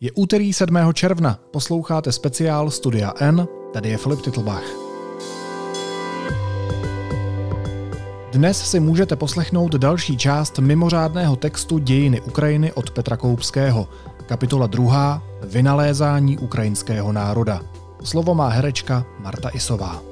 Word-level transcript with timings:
Je 0.00 0.12
úterý 0.12 0.52
7. 0.52 0.76
června, 0.92 1.38
posloucháte 1.50 2.12
speciál 2.12 2.70
Studia 2.70 3.12
N, 3.20 3.48
tady 3.72 3.88
je 3.88 3.96
Filip 3.96 4.20
Titlbach. 4.20 4.62
Dnes 8.32 8.70
si 8.70 8.80
můžete 8.80 9.16
poslechnout 9.16 9.74
další 9.74 10.16
část 10.16 10.58
mimořádného 10.58 11.36
textu 11.36 11.78
Dějiny 11.78 12.20
Ukrajiny 12.20 12.72
od 12.72 12.90
Petra 12.90 13.16
Koupského, 13.16 13.88
kapitola 14.26 14.66
2. 14.66 15.22
Vynalézání 15.42 16.38
ukrajinského 16.38 17.12
národa. 17.12 17.60
Slovo 18.04 18.34
má 18.34 18.48
herečka 18.48 19.04
Marta 19.20 19.48
Isová. 19.48 20.02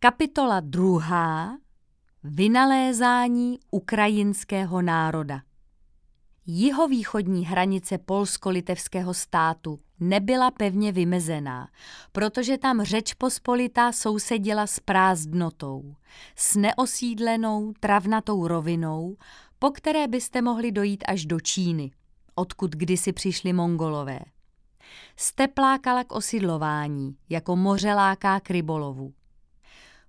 Kapitola 0.00 0.60
druhá. 0.60 1.58
Vynalézání 2.24 3.58
ukrajinského 3.70 4.82
národa. 4.82 5.40
Jihovýchodní 6.46 7.46
hranice 7.46 7.98
polsko-litevského 7.98 9.14
státu 9.14 9.80
nebyla 10.00 10.50
pevně 10.50 10.92
vymezená, 10.92 11.68
protože 12.12 12.58
tam 12.58 12.82
řeč 12.82 13.14
pospolitá 13.14 13.92
sousedila 13.92 14.66
s 14.66 14.80
prázdnotou, 14.80 15.94
s 16.36 16.56
neosídlenou 16.56 17.72
travnatou 17.80 18.48
rovinou, 18.48 19.16
po 19.58 19.70
které 19.70 20.08
byste 20.08 20.42
mohli 20.42 20.72
dojít 20.72 21.04
až 21.08 21.26
do 21.26 21.40
Číny, 21.40 21.90
odkud 22.34 22.76
kdysi 22.76 23.12
přišli 23.12 23.52
mongolové. 23.52 24.20
Step 25.16 25.58
lákala 25.58 26.04
k 26.04 26.12
osidlování, 26.12 27.16
jako 27.28 27.56
moře 27.56 27.94
láká 27.94 28.40
k 28.40 28.50
rybolovu. 28.50 29.17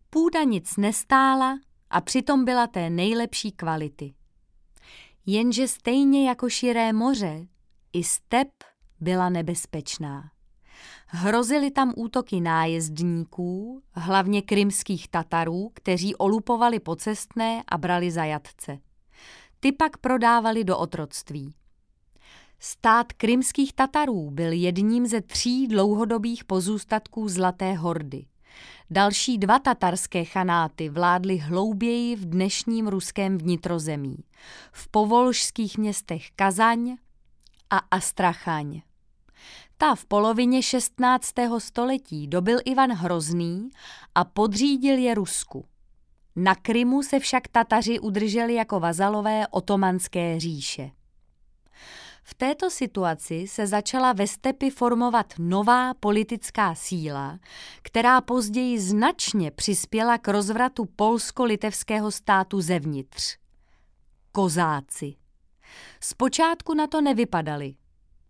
Půda 0.10 0.44
nic 0.44 0.78
nestála 0.78 1.60
a 1.90 2.02
přitom 2.02 2.46
byla 2.46 2.68
té 2.68 2.90
nejlepší 2.90 3.52
kvality. 3.52 4.14
Jenže 5.26 5.68
stejně 5.68 6.28
jako 6.30 6.50
širé 6.50 6.94
moře, 6.94 7.48
i 7.94 8.04
step 8.04 8.50
byla 9.00 9.30
nebezpečná. 9.30 10.32
Hrozily 11.08 11.72
tam 11.72 11.94
útoky 11.98 12.42
nájezdníků, 12.42 13.84
hlavně 13.92 14.42
krymských 14.42 15.08
Tatarů, 15.08 15.72
kteří 15.74 16.16
olupovali 16.16 16.80
pocestné 16.80 17.64
a 17.68 17.78
brali 17.78 18.12
zajatce. 18.12 18.80
Ty 19.60 19.72
pak 19.72 19.98
prodávali 19.98 20.64
do 20.64 20.78
otroctví. 20.78 21.56
Stát 22.60 23.14
krymských 23.14 23.74
Tatarů 23.74 24.32
byl 24.32 24.52
jedním 24.52 25.08
ze 25.08 25.22
tří 25.22 25.68
dlouhodobých 25.68 26.44
pozůstatků 26.44 27.30
Zlaté 27.30 27.74
hordy. 27.74 28.26
Další 28.90 29.38
dva 29.38 29.60
tatarské 29.60 30.26
chanáty 30.26 30.90
vládly 30.90 31.38
hlouběji 31.38 32.16
v 32.16 32.26
dnešním 32.26 32.88
ruském 32.88 33.38
vnitrozemí, 33.38 34.18
v 34.72 34.88
povolžských 34.88 35.78
městech 35.78 36.32
Kazaň 36.36 36.98
a 37.70 37.78
Astrachaň. 37.78 38.82
Ta 39.78 39.96
v 39.96 40.06
polovině 40.06 40.64
16. 40.64 41.34
století 41.58 42.28
dobil 42.28 42.60
Ivan 42.66 42.92
Hrozný 42.92 43.70
a 44.16 44.24
podřídil 44.24 44.98
je 44.98 45.14
Rusku. 45.14 45.66
Na 46.36 46.56
Krymu 46.56 47.04
se 47.04 47.20
však 47.20 47.48
Tataři 47.48 48.00
udrželi 48.00 48.54
jako 48.54 48.80
vazalové 48.80 49.48
otomanské 49.48 50.40
říše. 50.40 50.92
V 52.30 52.36
této 52.36 52.70
situaci 52.70 53.46
se 53.48 53.68
začala 53.68 54.14
ve 54.14 54.28
stepi 54.28 54.70
formovat 54.70 55.34
nová 55.40 55.94
politická 55.94 56.76
síla, 56.76 57.40
která 57.82 58.22
později 58.22 58.80
značně 58.80 59.52
přispěla 59.52 60.18
k 60.18 60.28
rozvratu 60.28 60.86
polsko-litevského 60.86 62.12
státu 62.12 62.62
zevnitř. 62.62 63.38
Kozáci. 64.32 65.16
Zpočátku 66.00 66.74
na 66.74 66.88
to 66.88 67.02
nevypadali. 67.02 67.76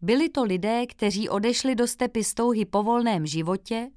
Byli 0.02 0.30
to 0.30 0.44
lidé, 0.44 0.88
kteří 0.88 1.30
odešli 1.30 1.76
do 1.76 1.88
stepy 1.88 2.24
s 2.24 2.34
touhy 2.34 2.66
po 2.66 2.84
volném 2.84 3.26
životě, 3.26 3.90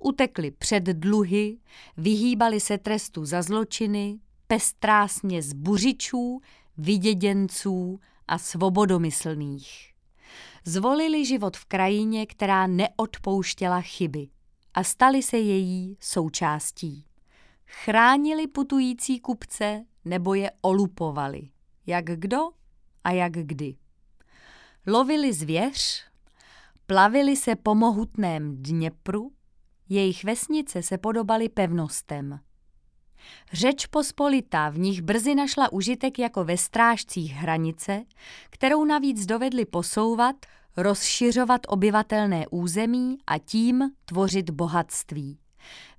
utekli 0.00 0.50
před 0.50 0.84
dluhy, 0.84 1.58
vyhýbali 1.96 2.60
se 2.60 2.78
trestu 2.78 3.24
za 3.24 3.42
zločiny, 3.42 4.18
pestrásně 4.46 5.42
z 5.42 5.52
buřičů, 5.52 6.40
vyděděnců 6.78 8.00
a 8.28 8.38
svobodomyslných. 8.38 9.92
Zvolili 10.64 11.24
život 11.24 11.56
v 11.56 11.64
krajině, 11.64 12.26
která 12.26 12.66
neodpouštěla 12.66 13.80
chyby 13.80 14.28
a 14.74 14.84
stali 14.84 15.22
se 15.22 15.38
její 15.38 15.96
součástí. 16.00 17.04
Chránili 17.66 18.46
putující 18.46 19.20
kupce 19.20 19.84
nebo 20.04 20.34
je 20.34 20.50
olupovali, 20.60 21.48
jak 21.86 22.04
kdo 22.04 22.38
a 23.04 23.10
jak 23.10 23.32
kdy. 23.32 23.76
Lovili 24.86 25.32
zvěř, 25.32 26.04
plavili 26.86 27.36
se 27.36 27.56
po 27.56 27.74
mohutném 27.74 28.62
Dněpru, 28.62 29.32
jejich 29.88 30.24
vesnice 30.24 30.82
se 30.82 30.98
podobaly 30.98 31.48
pevnostem. 31.48 32.40
Řeč 33.52 33.86
pospolitá 33.86 34.68
v 34.68 34.78
nich 34.78 35.02
brzy 35.02 35.34
našla 35.34 35.72
užitek 35.72 36.18
jako 36.18 36.44
ve 36.44 36.56
strážcích 36.56 37.32
hranice, 37.32 38.02
kterou 38.50 38.84
navíc 38.84 39.26
dovedli 39.26 39.64
posouvat, 39.64 40.36
rozšiřovat 40.76 41.60
obyvatelné 41.68 42.44
území 42.50 43.18
a 43.26 43.38
tím 43.38 43.90
tvořit 44.04 44.50
bohatství. 44.50 45.38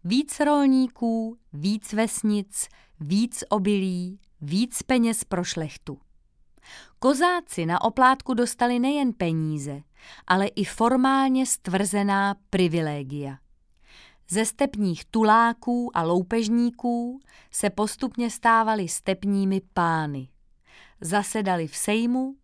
Víc 0.04 0.40
rolníků, 0.40 1.38
víc 1.54 1.94
vesnic, 1.94 2.68
víc 3.00 3.44
obilí, 3.50 4.20
víc 4.42 4.84
peněz 4.84 5.24
pro 5.24 5.44
šlechtu. 5.44 6.00
Kozáci 7.00 7.66
na 7.66 7.82
oplátku 7.82 8.34
dostali 8.34 8.80
nejen 8.80 9.14
peníze, 9.14 9.82
ale 10.28 10.48
i 10.48 10.64
formálně 10.64 11.46
stvrzená 11.46 12.36
privilegia. 12.50 13.38
Ze 14.30 14.46
stepních 14.46 15.06
tuláků 15.06 15.98
a 15.98 16.04
loupežníků 16.04 17.20
se 17.52 17.70
postupně 17.70 18.30
stávali 18.30 18.88
stepními 18.88 19.62
pány. 19.74 20.30
Zasedali 21.02 21.68
v 21.68 21.76
sejmu, 21.76 22.36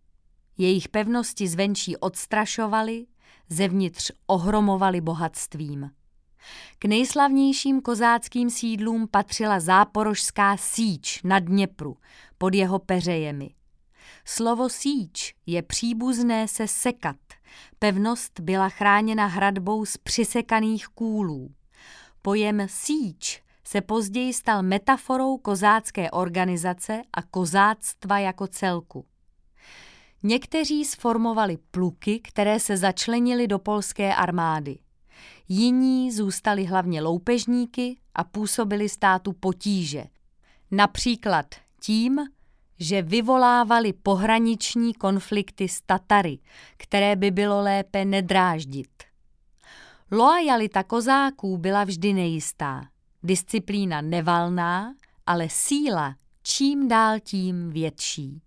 jejich 0.57 0.89
pevnosti 0.89 1.47
zvenčí 1.47 1.97
odstrašovali, 1.97 3.05
zevnitř 3.49 4.11
ohromovali 4.27 5.01
bohatstvím. 5.01 5.91
K 6.79 6.85
nejslavnějším 6.85 7.81
kozáckým 7.81 8.49
sídlům 8.49 9.07
patřila 9.11 9.59
záporožská 9.59 10.57
síč 10.57 11.21
na 11.23 11.39
Dněpru 11.39 11.97
pod 12.37 12.53
jeho 12.53 12.79
peřejemi. 12.79 13.49
Slovo 14.25 14.69
síč 14.69 15.35
je 15.45 15.61
příbuzné 15.61 16.47
se 16.47 16.67
sekat. 16.67 17.15
Pevnost 17.79 18.39
byla 18.39 18.69
chráněna 18.69 19.25
hradbou 19.25 19.85
z 19.85 19.97
přisekaných 19.97 20.87
kůlů. 20.87 21.51
Pojem 22.25 22.67
síč 22.69 23.41
se 23.63 23.81
později 23.81 24.33
stal 24.33 24.63
metaforou 24.63 25.37
kozácké 25.37 26.11
organizace 26.11 27.01
a 27.13 27.21
kozáctva 27.21 28.19
jako 28.19 28.47
celku. 28.47 29.05
Někteří 30.23 30.85
sformovali 30.85 31.57
pluky, 31.71 32.19
které 32.19 32.59
se 32.59 32.77
začlenily 32.77 33.47
do 33.47 33.59
polské 33.59 34.15
armády. 34.15 34.79
Jiní 35.47 36.11
zůstali 36.11 36.65
hlavně 36.65 37.01
loupežníky 37.01 37.97
a 38.15 38.23
působili 38.23 38.89
státu 38.89 39.33
potíže. 39.33 40.03
Například 40.71 41.45
tím, 41.81 42.19
že 42.79 43.01
vyvolávali 43.01 43.93
pohraniční 43.93 44.93
konflikty 44.93 45.67
s 45.67 45.81
Tatary, 45.81 46.39
které 46.77 47.15
by 47.15 47.31
bylo 47.31 47.61
lépe 47.61 48.05
nedráždit. 48.05 49.12
Loajalita 50.15 50.83
kozáků 50.83 51.57
byla 51.57 51.83
vždy 51.83 52.13
nejistá, 52.13 52.85
disciplína 53.23 54.01
nevalná, 54.01 54.95
ale 55.25 55.49
síla 55.49 56.15
čím 56.43 56.87
dál 56.87 57.19
tím 57.19 57.69
větší. 57.69 58.41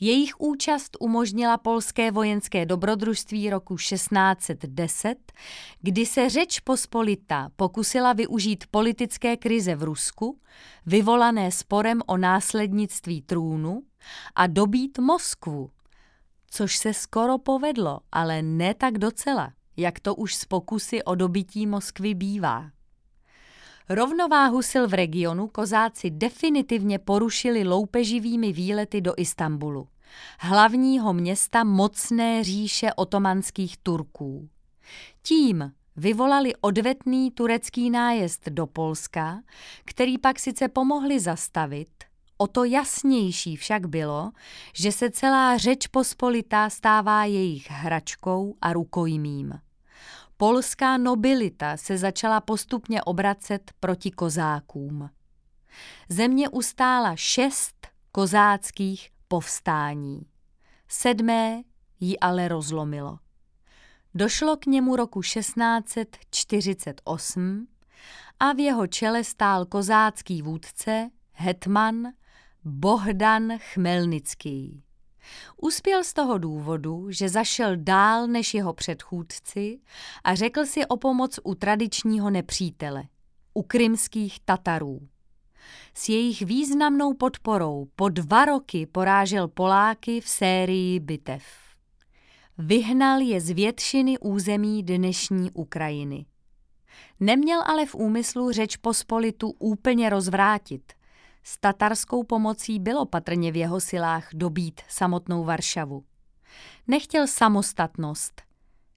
Jejich 0.00 0.40
účast 0.40 0.96
umožnila 1.00 1.58
polské 1.58 2.10
vojenské 2.10 2.66
dobrodružství 2.66 3.50
roku 3.50 3.76
1610, 3.76 5.32
kdy 5.80 6.06
se 6.06 6.28
řeč 6.28 6.60
pospolita 6.60 7.48
pokusila 7.56 8.12
využít 8.12 8.64
politické 8.70 9.36
krize 9.36 9.74
v 9.74 9.82
Rusku, 9.82 10.38
vyvolané 10.86 11.52
sporem 11.52 12.02
o 12.06 12.16
následnictví 12.16 13.22
trůnu, 13.22 13.82
a 14.34 14.46
dobít 14.46 14.98
Moskvu, 14.98 15.70
což 16.50 16.76
se 16.76 16.94
skoro 16.94 17.38
povedlo, 17.38 18.00
ale 18.12 18.42
ne 18.42 18.74
tak 18.74 18.98
docela 18.98 19.52
jak 19.76 20.00
to 20.00 20.14
už 20.14 20.34
z 20.34 20.44
pokusy 20.44 21.02
o 21.02 21.14
dobití 21.14 21.66
Moskvy 21.66 22.14
bývá. 22.14 22.70
Rovnováhu 23.88 24.62
sil 24.70 24.84
v 24.88 24.94
regionu 24.94 25.48
kozáci 25.48 26.10
definitivně 26.10 26.98
porušili 26.98 27.64
loupeživými 27.64 28.52
výlety 28.52 29.00
do 29.00 29.14
Istanbulu, 29.16 29.88
hlavního 30.38 31.12
města 31.12 31.64
mocné 31.64 32.44
říše 32.44 32.92
otomanských 32.92 33.76
Turků. 33.76 34.48
Tím, 35.22 35.72
vyvolali 35.96 36.52
odvetný 36.60 37.30
turecký 37.30 37.90
nájezd 37.90 38.48
do 38.48 38.66
Polska, 38.66 39.42
který 39.84 40.18
pak 40.18 40.38
sice 40.38 40.68
pomohli 40.68 41.20
zastavit, 41.20 41.88
o 42.38 42.46
to 42.46 42.64
jasnější 42.64 43.56
však 43.56 43.86
bylo, 43.86 44.30
že 44.74 44.92
se 44.92 45.10
celá 45.10 45.56
řeč 45.56 45.86
pospolitá 45.86 46.70
stává 46.70 47.24
jejich 47.24 47.70
hračkou 47.70 48.56
a 48.60 48.72
rukojmím. 48.72 49.52
Polská 50.44 50.96
nobilita 50.96 51.76
se 51.76 51.98
začala 51.98 52.40
postupně 52.40 53.02
obracet 53.02 53.72
proti 53.80 54.10
kozákům. 54.10 55.10
Země 56.08 56.48
ustála 56.48 57.16
šest 57.16 57.86
kozáckých 58.12 59.10
povstání. 59.28 60.26
Sedmé 60.88 61.62
ji 62.00 62.18
ale 62.18 62.48
rozlomilo. 62.48 63.18
Došlo 64.14 64.56
k 64.56 64.66
němu 64.66 64.96
roku 64.96 65.22
1648 65.22 67.66
a 68.40 68.52
v 68.52 68.58
jeho 68.58 68.86
čele 68.86 69.24
stál 69.24 69.66
kozácký 69.66 70.42
vůdce, 70.42 71.10
hetman 71.32 72.08
Bohdan 72.64 73.58
Chmelnický. 73.58 74.82
Uspěl 75.56 76.04
z 76.04 76.12
toho 76.12 76.38
důvodu, 76.38 77.10
že 77.10 77.28
zašel 77.28 77.76
dál 77.76 78.26
než 78.26 78.54
jeho 78.54 78.72
předchůdci 78.72 79.80
a 80.24 80.34
řekl 80.34 80.66
si 80.66 80.86
o 80.86 80.96
pomoc 80.96 81.40
u 81.44 81.54
tradičního 81.54 82.30
nepřítele, 82.30 83.02
u 83.54 83.62
krymských 83.62 84.40
Tatarů. 84.44 85.08
S 85.94 86.08
jejich 86.08 86.42
významnou 86.42 87.14
podporou 87.14 87.86
po 87.96 88.08
dva 88.08 88.44
roky 88.44 88.86
porážel 88.86 89.48
Poláky 89.48 90.20
v 90.20 90.28
sérii 90.28 91.00
bitev. 91.00 91.44
Vyhnal 92.58 93.20
je 93.20 93.40
z 93.40 93.50
většiny 93.50 94.18
území 94.18 94.82
dnešní 94.82 95.50
Ukrajiny. 95.50 96.26
Neměl 97.20 97.62
ale 97.66 97.86
v 97.86 97.94
úmyslu 97.94 98.52
řeč 98.52 98.76
pospolitu 98.76 99.54
úplně 99.58 100.10
rozvrátit. 100.10 100.92
S 101.44 101.58
tatarskou 101.60 102.24
pomocí 102.24 102.78
bylo 102.78 103.06
patrně 103.06 103.52
v 103.52 103.56
jeho 103.56 103.80
silách 103.80 104.28
dobít 104.34 104.80
samotnou 104.88 105.44
Varšavu. 105.44 106.04
Nechtěl 106.86 107.26
samostatnost, 107.26 108.42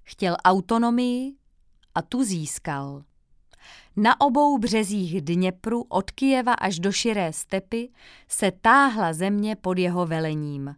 chtěl 0.03 0.35
autonomii 0.45 1.35
a 1.95 2.01
tu 2.01 2.23
získal. 2.23 3.03
Na 3.95 4.21
obou 4.21 4.57
březích 4.57 5.21
Dněpru 5.21 5.81
od 5.89 6.11
Kijeva 6.11 6.53
až 6.53 6.79
do 6.79 6.91
širé 6.91 7.33
stepy 7.33 7.89
se 8.27 8.51
táhla 8.51 9.13
země 9.13 9.55
pod 9.55 9.77
jeho 9.77 10.05
velením. 10.05 10.75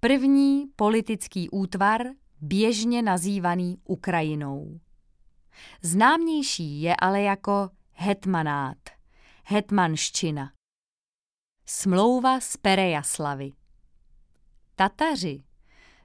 První 0.00 0.66
politický 0.76 1.50
útvar, 1.50 2.02
běžně 2.40 3.02
nazývaný 3.02 3.78
Ukrajinou. 3.84 4.80
Známější 5.82 6.82
je 6.82 6.96
ale 6.96 7.22
jako 7.22 7.70
hetmanát, 7.92 8.78
hetmanščina. 9.44 10.52
Smlouva 11.72 12.40
z 12.40 12.56
Perejaslavy. 12.56 13.52
Tataři, 14.76 15.42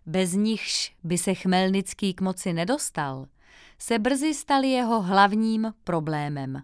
bez 0.06 0.34
nichž 0.34 0.96
by 1.04 1.18
se 1.18 1.34
Chmelnický 1.34 2.14
k 2.14 2.22
moci 2.22 2.54
nedostal, 2.54 3.26
se 3.80 4.00
brzy 4.00 4.34
stali 4.34 4.68
jeho 4.68 5.02
hlavním 5.02 5.74
problémem. 5.84 6.62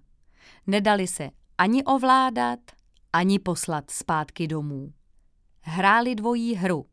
Nedali 0.68 1.08
se 1.08 1.30
ani 1.58 1.84
ovládat, 1.84 2.60
ani 3.14 3.40
poslat 3.40 3.92
zpátky 3.92 4.48
domů. 4.48 4.94
Hráli 5.62 6.16
dvojí 6.16 6.56
hru. 6.56 6.86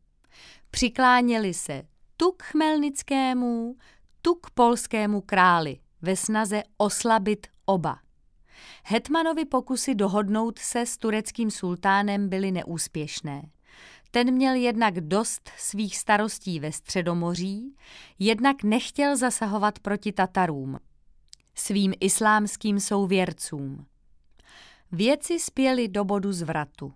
Přikláněli 0.71 1.53
se 1.53 1.83
tu 2.17 2.31
k 2.31 2.43
Chmelnickému, 2.43 3.75
tu 4.21 4.35
k 4.35 4.49
polskému 4.49 5.21
králi 5.21 5.79
ve 6.01 6.15
snaze 6.15 6.63
oslabit 6.77 7.47
oba. 7.65 7.99
Hetmanovi 8.83 9.45
pokusy 9.45 9.95
dohodnout 9.95 10.59
se 10.59 10.85
s 10.85 10.97
tureckým 10.97 11.51
sultánem 11.51 12.29
byly 12.29 12.51
neúspěšné. 12.51 13.49
Ten 14.11 14.33
měl 14.33 14.55
jednak 14.55 15.01
dost 15.01 15.49
svých 15.57 15.97
starostí 15.97 16.59
ve 16.59 16.71
Středomoří, 16.71 17.75
jednak 18.19 18.63
nechtěl 18.63 19.17
zasahovat 19.17 19.79
proti 19.79 20.11
Tatarům, 20.11 20.79
svým 21.55 21.93
islámským 21.99 22.79
souvěrcům. 22.79 23.85
Věci 24.91 25.39
spěly 25.39 25.87
do 25.87 26.03
bodu 26.03 26.33
zvratu. 26.33 26.93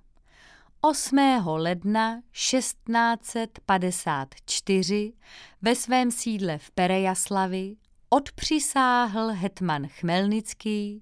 8. 0.82 1.18
ledna 1.46 2.22
1654 2.32 5.14
ve 5.62 5.76
svém 5.76 6.12
sídle 6.12 6.58
v 6.58 6.72
Perejaslavi 6.72 7.76
odpřisáhl 8.10 9.28
hetman 9.28 9.88
Chmelnický 9.88 11.02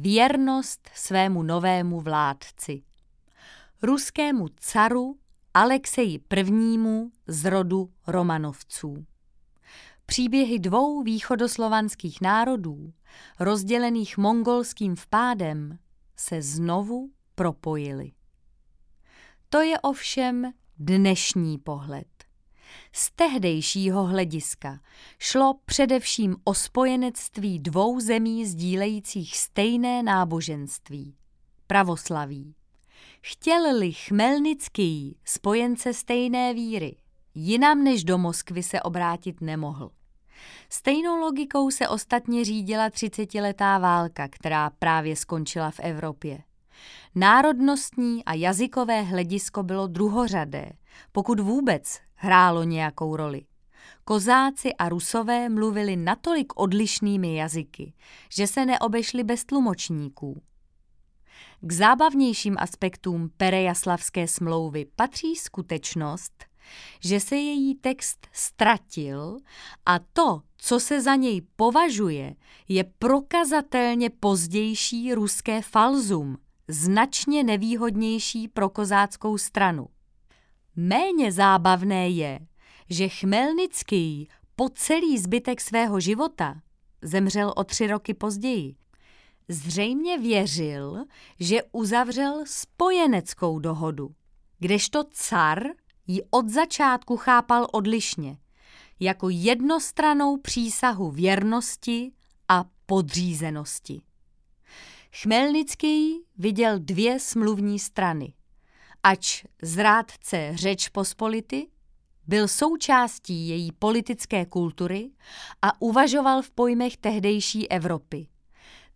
věrnost 0.00 0.90
svému 0.94 1.42
novému 1.42 2.00
vládci. 2.00 2.82
Ruskému 3.82 4.46
caru 4.56 5.18
Alexeji 5.54 6.20
I. 6.36 6.78
z 7.26 7.44
rodu 7.44 7.90
Romanovců. 8.06 9.06
Příběhy 10.06 10.58
dvou 10.58 11.02
východoslovanských 11.02 12.20
národů, 12.20 12.92
rozdělených 13.40 14.18
mongolským 14.18 14.94
vpádem, 14.94 15.78
se 16.16 16.42
znovu 16.42 17.10
propojily. 17.34 18.12
To 19.48 19.60
je 19.60 19.80
ovšem 19.80 20.52
dnešní 20.78 21.58
pohled. 21.58 22.15
Z 22.92 23.10
tehdejšího 23.10 24.04
hlediska 24.04 24.80
šlo 25.18 25.54
především 25.64 26.36
o 26.44 26.54
spojenectví 26.54 27.58
dvou 27.58 28.00
zemí 28.00 28.46
sdílejících 28.46 29.36
stejné 29.36 30.02
náboženství– 30.02 31.14
pravoslaví. 31.66 32.54
Chtěl-li 33.20 33.92
Chmelnický 33.92 35.16
spojence 35.24 35.94
stejné 35.94 36.54
víry, 36.54 36.96
jinam 37.34 37.84
než 37.84 38.04
do 38.04 38.18
Moskvy 38.18 38.62
se 38.62 38.82
obrátit 38.82 39.40
nemohl. 39.40 39.90
Stejnou 40.68 41.16
logikou 41.16 41.70
se 41.70 41.88
ostatně 41.88 42.44
řídila 42.44 42.90
třicetiletá 42.90 43.78
válka, 43.78 44.28
která 44.28 44.70
právě 44.70 45.16
skončila 45.16 45.70
v 45.70 45.80
Evropě. 45.80 46.38
Národnostní 47.14 48.24
a 48.24 48.34
jazykové 48.34 49.02
hledisko 49.02 49.62
bylo 49.62 49.86
druhořadé, 49.86 50.72
pokud 51.12 51.40
vůbec 51.40 52.00
hrálo 52.14 52.64
nějakou 52.64 53.16
roli. 53.16 53.42
Kozáci 54.04 54.74
a 54.74 54.88
Rusové 54.88 55.48
mluvili 55.48 55.96
natolik 55.96 56.52
odlišnými 56.60 57.36
jazyky, 57.36 57.92
že 58.32 58.46
se 58.46 58.66
neobešli 58.66 59.24
bez 59.24 59.44
tlumočníků. 59.44 60.42
K 61.60 61.72
zábavnějším 61.72 62.56
aspektům 62.58 63.30
Perejaslavské 63.36 64.28
smlouvy 64.28 64.86
patří 64.96 65.36
skutečnost, 65.36 66.44
že 67.00 67.20
se 67.20 67.36
její 67.36 67.74
text 67.74 68.26
ztratil 68.32 69.38
a 69.86 69.98
to, 69.98 70.42
co 70.56 70.80
se 70.80 71.00
za 71.00 71.14
něj 71.14 71.42
považuje, 71.56 72.34
je 72.68 72.84
prokazatelně 72.84 74.10
pozdější 74.10 75.14
ruské 75.14 75.62
falzum, 75.62 76.36
značně 76.68 77.44
nevýhodnější 77.44 78.48
pro 78.48 78.68
kozáckou 78.68 79.38
stranu. 79.38 79.86
Méně 80.76 81.32
zábavné 81.32 82.08
je, 82.08 82.40
že 82.90 83.08
Chmelnický 83.08 84.28
po 84.56 84.68
celý 84.68 85.18
zbytek 85.18 85.60
svého 85.60 86.00
života 86.00 86.60
zemřel 87.02 87.52
o 87.56 87.64
tři 87.64 87.86
roky 87.86 88.14
později. 88.14 88.76
Zřejmě 89.48 90.18
věřil, 90.18 91.04
že 91.40 91.62
uzavřel 91.72 92.44
spojeneckou 92.46 93.58
dohodu, 93.58 94.10
kdežto 94.58 95.04
car 95.10 95.62
ji 96.06 96.22
od 96.30 96.48
začátku 96.48 97.16
chápal 97.16 97.66
odlišně, 97.72 98.38
jako 99.00 99.28
jednostranou 99.28 100.36
přísahu 100.36 101.10
věrnosti 101.10 102.12
a 102.48 102.64
podřízenosti. 102.86 104.02
Chmelnický 105.22 106.20
viděl 106.38 106.78
dvě 106.78 107.20
smluvní 107.20 107.78
strany. 107.78 108.35
Ač 109.08 109.44
zrádce 109.62 110.52
Řeč 110.54 110.88
Pospolity, 110.88 111.68
byl 112.26 112.48
součástí 112.48 113.48
její 113.48 113.72
politické 113.72 114.46
kultury 114.46 115.10
a 115.62 115.82
uvažoval 115.82 116.42
v 116.42 116.50
pojmech 116.50 116.96
tehdejší 116.96 117.70
Evropy. 117.70 118.26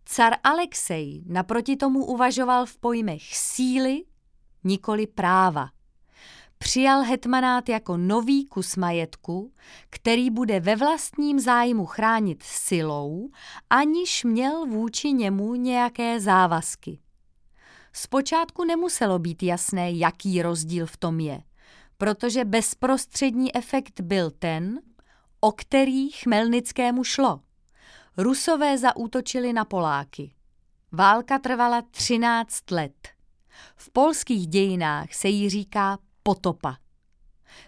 Car 0.05 0.33
Alexej 0.43 1.23
naproti 1.27 1.75
tomu 1.75 2.05
uvažoval 2.05 2.65
v 2.65 2.77
pojmech 2.77 3.35
síly, 3.35 4.03
nikoli 4.63 5.07
práva. 5.07 5.69
Přijal 6.57 7.01
hetmanát 7.01 7.69
jako 7.69 7.97
nový 7.97 8.45
kus 8.45 8.75
majetku, 8.75 9.53
který 9.89 10.29
bude 10.29 10.59
ve 10.59 10.75
vlastním 10.75 11.39
zájmu 11.39 11.85
chránit 11.85 12.43
silou, 12.43 13.29
aniž 13.69 14.23
měl 14.23 14.65
vůči 14.65 15.13
němu 15.13 15.55
nějaké 15.55 16.19
závazky. 16.19 16.99
Zpočátku 17.93 18.63
nemuselo 18.63 19.19
být 19.19 19.43
jasné, 19.43 19.91
jaký 19.91 20.41
rozdíl 20.41 20.85
v 20.85 20.97
tom 20.97 21.19
je, 21.19 21.41
protože 21.97 22.45
bezprostřední 22.45 23.55
efekt 23.55 24.01
byl 24.01 24.31
ten, 24.31 24.81
o 25.41 25.51
který 25.51 26.09
Chmelnickému 26.09 27.03
šlo. 27.03 27.41
Rusové 28.17 28.77
zaútočili 28.77 29.53
na 29.53 29.65
Poláky. 29.65 30.33
Válka 30.91 31.39
trvala 31.39 31.81
13 31.91 32.71
let. 32.71 33.07
V 33.75 33.91
polských 33.91 34.47
dějinách 34.47 35.13
se 35.13 35.27
jí 35.27 35.49
říká 35.49 35.97
potopa. 36.23 36.77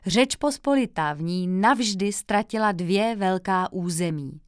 Řeč 0.06 0.36
pospolitá 0.36 1.14
v 1.14 1.22
ní 1.22 1.48
navždy 1.48 2.14
ztratila 2.14 2.72
dvě 2.72 3.16
velká 3.16 3.74
území. 3.74 4.42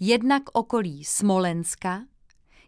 Jednak 0.00 0.42
okolí 0.52 1.04
Smolenska, 1.04 2.04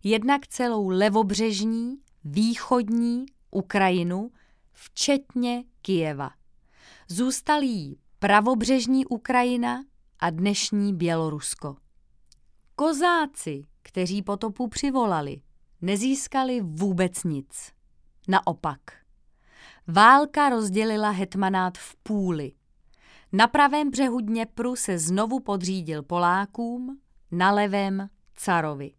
jednak 0.05 0.47
celou 0.47 0.88
levobřežní, 0.88 1.97
východní 2.25 3.27
Ukrajinu, 3.50 4.31
včetně 4.73 5.65
Kijeva. 5.83 6.31
Zůstal 7.09 7.62
jí 7.62 7.99
pravobřežní 8.19 9.07
Ukrajina 9.07 9.85
a 10.19 10.31
dnešní 10.31 10.95
Bělorusko. 10.95 11.77
Kozáci, 12.77 13.67
kteří 13.83 14.23
potopu 14.23 14.69
přivolali, 14.69 15.41
nezískali 15.81 16.61
vůbec 16.61 17.25
nic. 17.25 17.73
Naopak. 18.29 18.81
Válka 19.87 20.49
rozdělila 20.49 21.11
hetmanát 21.11 21.79
v 21.79 21.97
půli. 21.97 22.53
Na 23.33 23.47
pravém 23.47 23.91
břehu 23.91 24.21
Dněpru 24.21 24.77
se 24.77 24.99
znovu 24.99 25.41
podřídil 25.41 26.03
Polákům, 26.03 27.00
na 27.31 27.50
levém 27.50 28.09
carovi. 28.35 28.93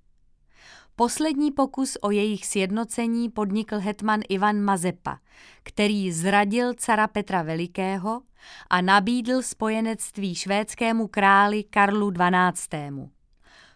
Poslední 1.02 1.52
pokus 1.52 1.98
o 2.02 2.12
jejich 2.12 2.46
sjednocení 2.46 3.30
podnikl 3.30 3.80
hetman 3.80 4.22
Ivan 4.30 4.62
Mazepa, 4.62 5.20
který 5.64 6.12
zradil 6.12 6.74
cara 6.74 7.08
Petra 7.08 7.42
Velikého 7.42 8.22
a 8.70 8.82
nabídl 8.82 9.42
spojenectví 9.42 10.36
švédskému 10.36 11.08
králi 11.08 11.64
Karlu 11.64 12.12
XII. 12.12 13.10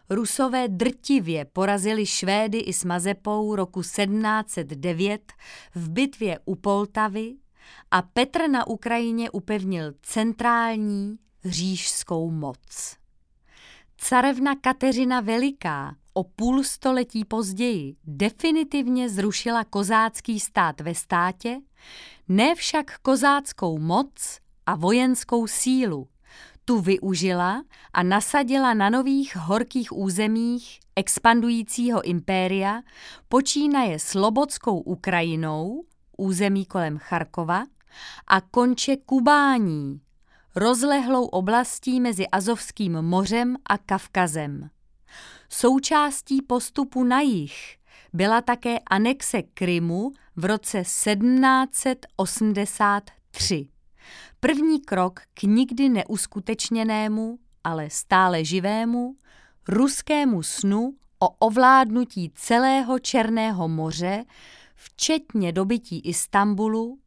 Rusové 0.09 0.67
drtivě 0.67 1.45
porazili 1.45 2.05
Švédy 2.05 2.57
i 2.57 2.73
s 2.73 2.83
Mazepou 2.83 3.55
roku 3.55 3.81
1709 3.81 5.33
v 5.75 5.89
bitvě 5.89 6.39
u 6.45 6.55
Poltavy 6.55 7.33
a 7.91 8.01
Petr 8.01 8.49
na 8.49 8.67
Ukrajině 8.67 9.31
upevnil 9.31 9.93
centrální 10.01 11.17
říšskou 11.45 12.31
moc. 12.31 12.97
Carevna 13.97 14.55
Kateřina 14.55 15.21
Veliká 15.21 15.95
o 16.17 16.23
půl 16.23 16.63
století 16.63 17.25
později 17.25 17.95
definitivně 18.03 19.09
zrušila 19.09 19.63
kozácký 19.63 20.39
stát 20.39 20.81
ve 20.81 20.95
státě, 20.95 21.61
ne 22.27 22.55
však 22.55 22.99
kozáckou 22.99 23.77
moc 23.77 24.39
a 24.65 24.75
vojenskou 24.75 25.47
sílu. 25.47 26.07
Tu 26.65 26.79
využila 26.79 27.63
a 27.93 28.03
nasadila 28.03 28.73
na 28.73 28.89
nových 28.89 29.35
horkých 29.35 29.97
územích 29.97 30.79
expandujícího 30.95 32.01
impéria, 32.01 32.81
počínaje 33.29 33.99
Slobodskou 33.99 34.79
Ukrajinou, 34.79 35.85
území 36.17 36.65
kolem 36.65 36.97
Charkova, 36.97 37.63
a 38.27 38.41
konče 38.41 38.97
Kubání, 38.97 40.01
rozlehlou 40.55 41.25
oblastí 41.25 42.01
mezi 42.01 42.27
Azovským 42.27 43.01
mořem 43.01 43.55
a 43.69 43.77
Kavkazem. 43.77 44.69
Součástí 45.49 46.41
postupu 46.41 47.03
na 47.03 47.21
jih 47.21 47.77
byla 48.13 48.41
také 48.41 48.79
anexe 48.79 49.41
Krymu 49.41 50.11
v 50.35 50.45
roce 50.45 50.81
1783. 50.81 53.67
První 54.39 54.81
krok 54.81 55.19
k 55.33 55.43
nikdy 55.43 55.89
neuskutečněnému, 55.89 57.39
ale 57.63 57.89
stále 57.89 58.45
živému, 58.45 59.15
ruskému 59.67 60.43
snu 60.43 60.95
o 61.19 61.29
ovládnutí 61.29 62.31
celého 62.35 62.99
Černého 62.99 63.67
moře, 63.67 64.25
včetně 64.75 65.51
dobytí 65.51 65.99
Istanbulu 65.99 66.99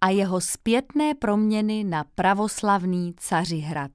a 0.00 0.08
jeho 0.08 0.40
zpětné 0.40 1.14
proměny 1.14 1.84
na 1.84 2.04
pravoslavný 2.14 3.14
Cařihrad. 3.18 3.90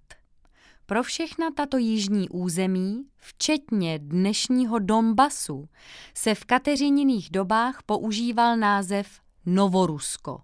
Pro 0.89 1.03
všechna 1.03 1.51
tato 1.51 1.77
jižní 1.77 2.29
území, 2.29 3.05
včetně 3.17 3.99
dnešního 3.99 4.79
Donbasu, 4.79 5.69
se 6.13 6.35
v 6.35 6.45
kateřininých 6.45 7.29
dobách 7.31 7.83
používal 7.85 8.57
název 8.57 9.07
Novorusko, 9.45 10.41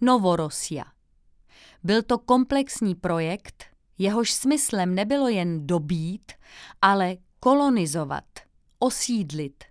Novorosia. 0.00 0.84
Byl 1.82 2.02
to 2.02 2.18
komplexní 2.18 2.94
projekt, 2.94 3.64
jehož 3.98 4.32
smyslem 4.32 4.94
nebylo 4.94 5.28
jen 5.28 5.66
dobít, 5.66 6.32
ale 6.82 7.16
kolonizovat, 7.40 8.24
osídlit. 8.78 9.64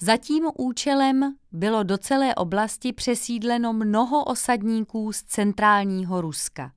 Za 0.00 0.16
tím 0.16 0.44
účelem 0.58 1.34
bylo 1.52 1.82
do 1.82 1.98
celé 1.98 2.34
oblasti 2.34 2.92
přesídleno 2.92 3.72
mnoho 3.72 4.24
osadníků 4.24 5.12
z 5.12 5.22
centrálního 5.22 6.20
Ruska. 6.20 6.72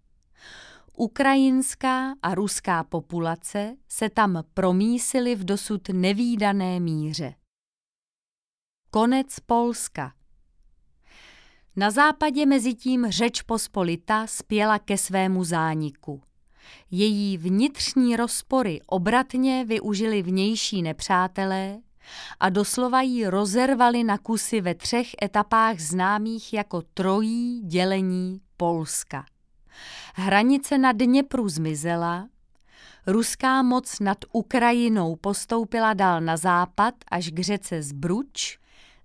Ukrajinská 0.98 2.14
a 2.22 2.36
ruská 2.36 2.84
populace 2.84 3.76
se 3.90 4.10
tam 4.10 4.44
promísily 4.54 5.36
v 5.36 5.44
dosud 5.44 5.90
nevýdané 5.90 6.80
míře. 6.80 7.36
Konec 8.92 9.40
Polska 9.40 10.14
Na 11.76 11.92
západě 11.92 12.46
mezitím 12.46 13.12
řeč 13.12 13.42
pospolita 13.42 14.28
spěla 14.28 14.80
ke 14.80 14.98
svému 14.98 15.44
zániku. 15.44 16.22
Její 16.92 17.38
vnitřní 17.38 18.16
rozpory 18.16 18.82
obratně 18.88 19.66
využili 19.66 20.22
vnější 20.22 20.82
nepřátelé 20.82 21.78
a 22.40 22.50
doslova 22.50 23.02
ji 23.02 23.28
rozervali 23.28 24.04
na 24.04 24.18
kusy 24.18 24.62
ve 24.62 24.76
třech 24.76 25.08
etapách 25.24 25.80
známých 25.80 26.54
jako 26.54 26.82
trojí 26.82 27.62
dělení 27.62 28.42
Polska. 28.58 29.26
Hranice 30.16 30.78
na 30.78 30.92
Dněpru 30.92 31.50
zmizela, 31.50 32.28
ruská 33.08 33.62
moc 33.62 34.00
nad 34.00 34.18
Ukrajinou 34.32 35.16
postoupila 35.16 35.94
dál 35.94 36.22
na 36.22 36.38
západ 36.38 36.94
až 37.12 37.30
k 37.30 37.40
řece 37.40 37.82
Zbruč, 37.82 38.58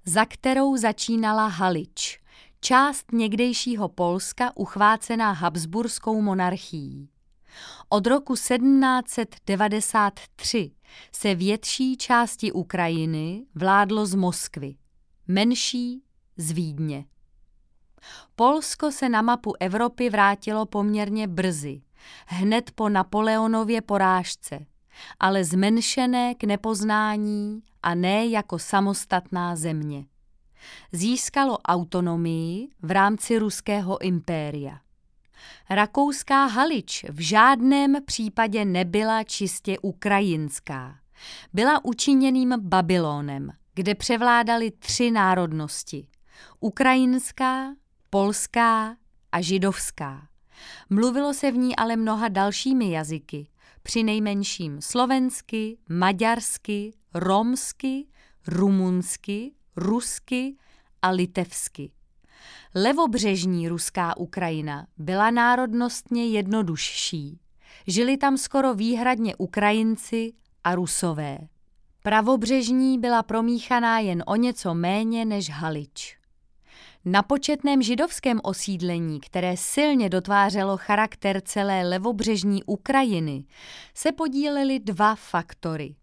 za 0.05 0.25
kterou 0.25 0.77
začínala 0.77 1.47
Halič, 1.47 2.21
část 2.61 3.13
někdejšího 3.13 3.89
Polska 3.89 4.57
uchvácená 4.57 5.33
Habsburskou 5.33 6.23
monarchií. 6.23 7.09
Od 7.89 8.07
roku 8.07 8.35
1793 8.35 10.71
se 11.13 11.35
větší 11.35 11.97
části 11.97 12.53
Ukrajiny 12.53 13.45
vládlo 13.55 14.07
z 14.07 14.15
Moskvy, 14.15 14.75
menší 15.29 16.03
z 16.37 16.51
Vídně. 16.51 17.05
Polsko 18.37 18.93
se 18.93 19.09
na 19.09 19.23
mapu 19.23 19.53
Evropy 19.61 20.11
vrátilo 20.11 20.67
poměrně 20.67 21.27
brzy, 21.27 21.83
hned 22.27 22.71
po 22.71 22.89
Napoleonově 22.89 23.81
porážce, 23.81 24.67
ale 25.21 25.45
zmenšené 25.45 26.35
k 26.35 26.45
nepoznání 26.45 27.63
a 27.83 27.95
ne 27.95 28.27
jako 28.27 28.59
samostatná 28.59 29.57
země. 29.57 30.05
Získalo 30.93 31.59
autonomii 31.59 32.69
v 32.83 32.91
rámci 32.91 33.39
ruského 33.39 34.03
impéria. 34.03 34.81
Rakouská 35.71 36.47
Halič 36.47 37.05
v 37.09 37.21
žádném 37.21 37.97
případě 38.05 38.65
nebyla 38.65 39.25
čistě 39.25 39.79
ukrajinská. 39.79 40.97
Byla 41.53 41.85
učiněným 41.85 42.55
Babylonem, 42.59 43.51
kde 43.75 43.95
převládaly 43.95 44.71
tři 44.71 45.11
národnosti. 45.11 46.09
Ukrajinská, 46.61 47.75
polská 48.11 48.97
a 49.33 49.41
židovská. 49.41 50.29
Mluvilo 50.91 51.35
se 51.35 51.51
v 51.51 51.57
ní 51.57 51.77
ale 51.77 51.97
mnoha 51.97 52.29
dalšími 52.29 52.91
jazyky, 52.91 53.49
při 53.83 54.03
nejmenším 54.03 54.81
slovensky, 54.81 55.79
maďarsky, 55.89 56.93
romsky, 57.15 58.07
rumunsky, 58.47 59.53
rusky 59.77 60.57
a 61.03 61.11
litevsky. 61.11 61.93
Levobřežní 62.75 63.69
ruská 63.69 64.17
Ukrajina 64.17 64.87
byla 64.97 65.31
národnostně 65.31 66.27
jednodušší. 66.27 67.41
Žili 67.87 68.17
tam 68.17 68.39
skoro 68.39 68.75
výhradně 68.75 69.37
Ukrajinci 69.37 70.33
a 70.65 70.75
Rusové. 70.75 71.39
Pravobřežní 72.03 72.99
byla 72.99 73.23
promíchaná 73.23 73.99
jen 73.99 74.23
o 74.27 74.37
něco 74.37 74.75
méně 74.75 75.25
než 75.25 75.51
Halič. 75.51 76.20
Na 77.05 77.23
početném 77.23 77.83
židovském 77.83 78.41
osídlení, 78.43 79.21
které 79.21 79.57
silně 79.57 80.09
dotvářelo 80.09 80.77
charakter 80.77 81.41
celé 81.41 81.89
levobřežní 81.89 82.65
Ukrajiny, 82.65 83.45
se 83.95 84.13
podílely 84.13 84.79
dva 84.79 85.15
faktory. 85.15 85.95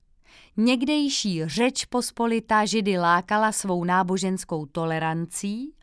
Někdejší 0.58 1.46
řeč 1.46 1.86
pospolitá 1.86 2.66
židy 2.66 2.98
lákala 2.98 3.52
svou 3.52 3.84
náboženskou 3.84 4.66
tolerancí, 4.66 5.76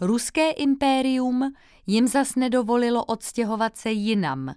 ruské 0.00 0.50
impérium 0.50 1.52
jim 1.86 2.08
zas 2.08 2.34
nedovolilo 2.34 3.04
odstěhovat 3.04 3.76
se 3.76 3.90
jinam, 3.90 4.54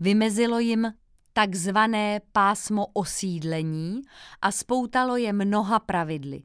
vymezilo 0.00 0.58
jim 0.58 0.92
takzvané 1.32 2.20
pásmo 2.32 2.86
osídlení 2.92 4.02
a 4.42 4.52
spoutalo 4.52 5.16
je 5.16 5.32
mnoha 5.32 5.78
pravidly. 5.78 6.42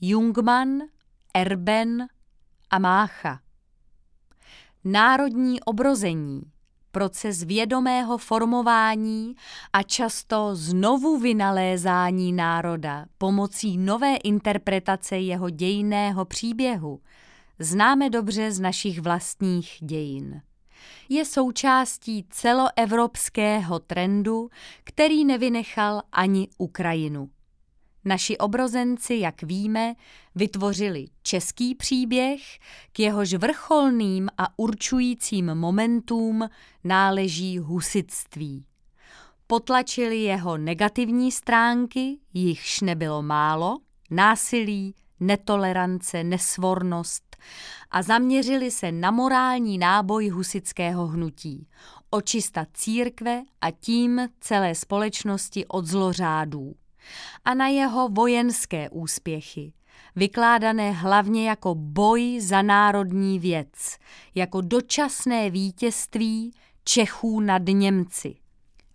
Jungmann, 0.00 0.82
Erben 1.34 2.06
a 2.70 2.78
Mácha. 2.78 3.40
Národní 4.84 5.60
obrození, 5.60 6.42
proces 6.90 7.42
vědomého 7.42 8.18
formování 8.18 9.34
a 9.72 9.82
často 9.82 10.50
znovu 10.56 11.18
vynalézání 11.18 12.32
národa 12.32 13.06
pomocí 13.18 13.78
nové 13.78 14.16
interpretace 14.16 15.18
jeho 15.18 15.50
dějného 15.50 16.24
příběhu, 16.24 17.00
známe 17.58 18.10
dobře 18.10 18.52
z 18.52 18.60
našich 18.60 19.00
vlastních 19.00 19.78
dějin. 19.80 20.42
Je 21.08 21.24
součástí 21.24 22.26
celoevropského 22.30 23.78
trendu, 23.78 24.48
který 24.84 25.24
nevynechal 25.24 26.02
ani 26.12 26.48
Ukrajinu. 26.58 27.30
Naši 28.04 28.38
obrozenci, 28.38 29.14
jak 29.14 29.42
víme, 29.42 29.94
vytvořili 30.34 31.06
český 31.22 31.74
příběh, 31.74 32.40
k 32.92 33.00
jehož 33.00 33.34
vrcholným 33.34 34.28
a 34.38 34.58
určujícím 34.58 35.54
momentům 35.54 36.48
náleží 36.84 37.58
husitství. 37.58 38.64
Potlačili 39.46 40.18
jeho 40.18 40.58
negativní 40.58 41.32
stránky, 41.32 42.18
jichž 42.34 42.80
nebylo 42.80 43.22
málo, 43.22 43.78
násilí, 44.10 44.94
netolerance, 45.20 46.24
nesvornost 46.24 47.36
a 47.90 48.02
zaměřili 48.02 48.70
se 48.70 48.92
na 48.92 49.10
morální 49.10 49.78
náboj 49.78 50.28
husického 50.28 51.06
hnutí, 51.06 51.68
očista 52.10 52.66
církve 52.74 53.42
a 53.60 53.70
tím 53.70 54.28
celé 54.40 54.74
společnosti 54.74 55.66
od 55.66 55.86
zlořádů 55.86 56.74
a 57.44 57.54
na 57.54 57.68
jeho 57.68 58.08
vojenské 58.08 58.90
úspěchy, 58.90 59.72
vykládané 60.16 60.92
hlavně 60.92 61.48
jako 61.48 61.74
boj 61.74 62.40
za 62.40 62.62
národní 62.62 63.38
věc, 63.38 63.96
jako 64.34 64.60
dočasné 64.60 65.50
vítězství 65.50 66.52
Čechů 66.84 67.40
nad 67.40 67.62
Němci. 67.72 68.34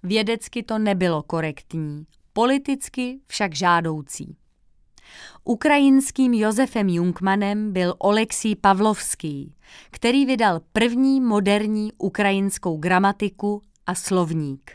Vědecky 0.03 0.63
to 0.63 0.77
nebylo 0.77 1.23
korektní, 1.23 2.05
politicky 2.33 3.19
však 3.27 3.55
žádoucí. 3.55 4.37
Ukrajinským 5.43 6.33
Josefem 6.33 6.89
Jungmanem 6.89 7.73
byl 7.73 7.95
Oleksij 7.97 8.55
Pavlovský, 8.55 9.55
který 9.91 10.25
vydal 10.25 10.61
první 10.73 11.21
moderní 11.21 11.93
ukrajinskou 11.97 12.77
gramatiku 12.77 13.61
a 13.85 13.95
slovník. 13.95 14.71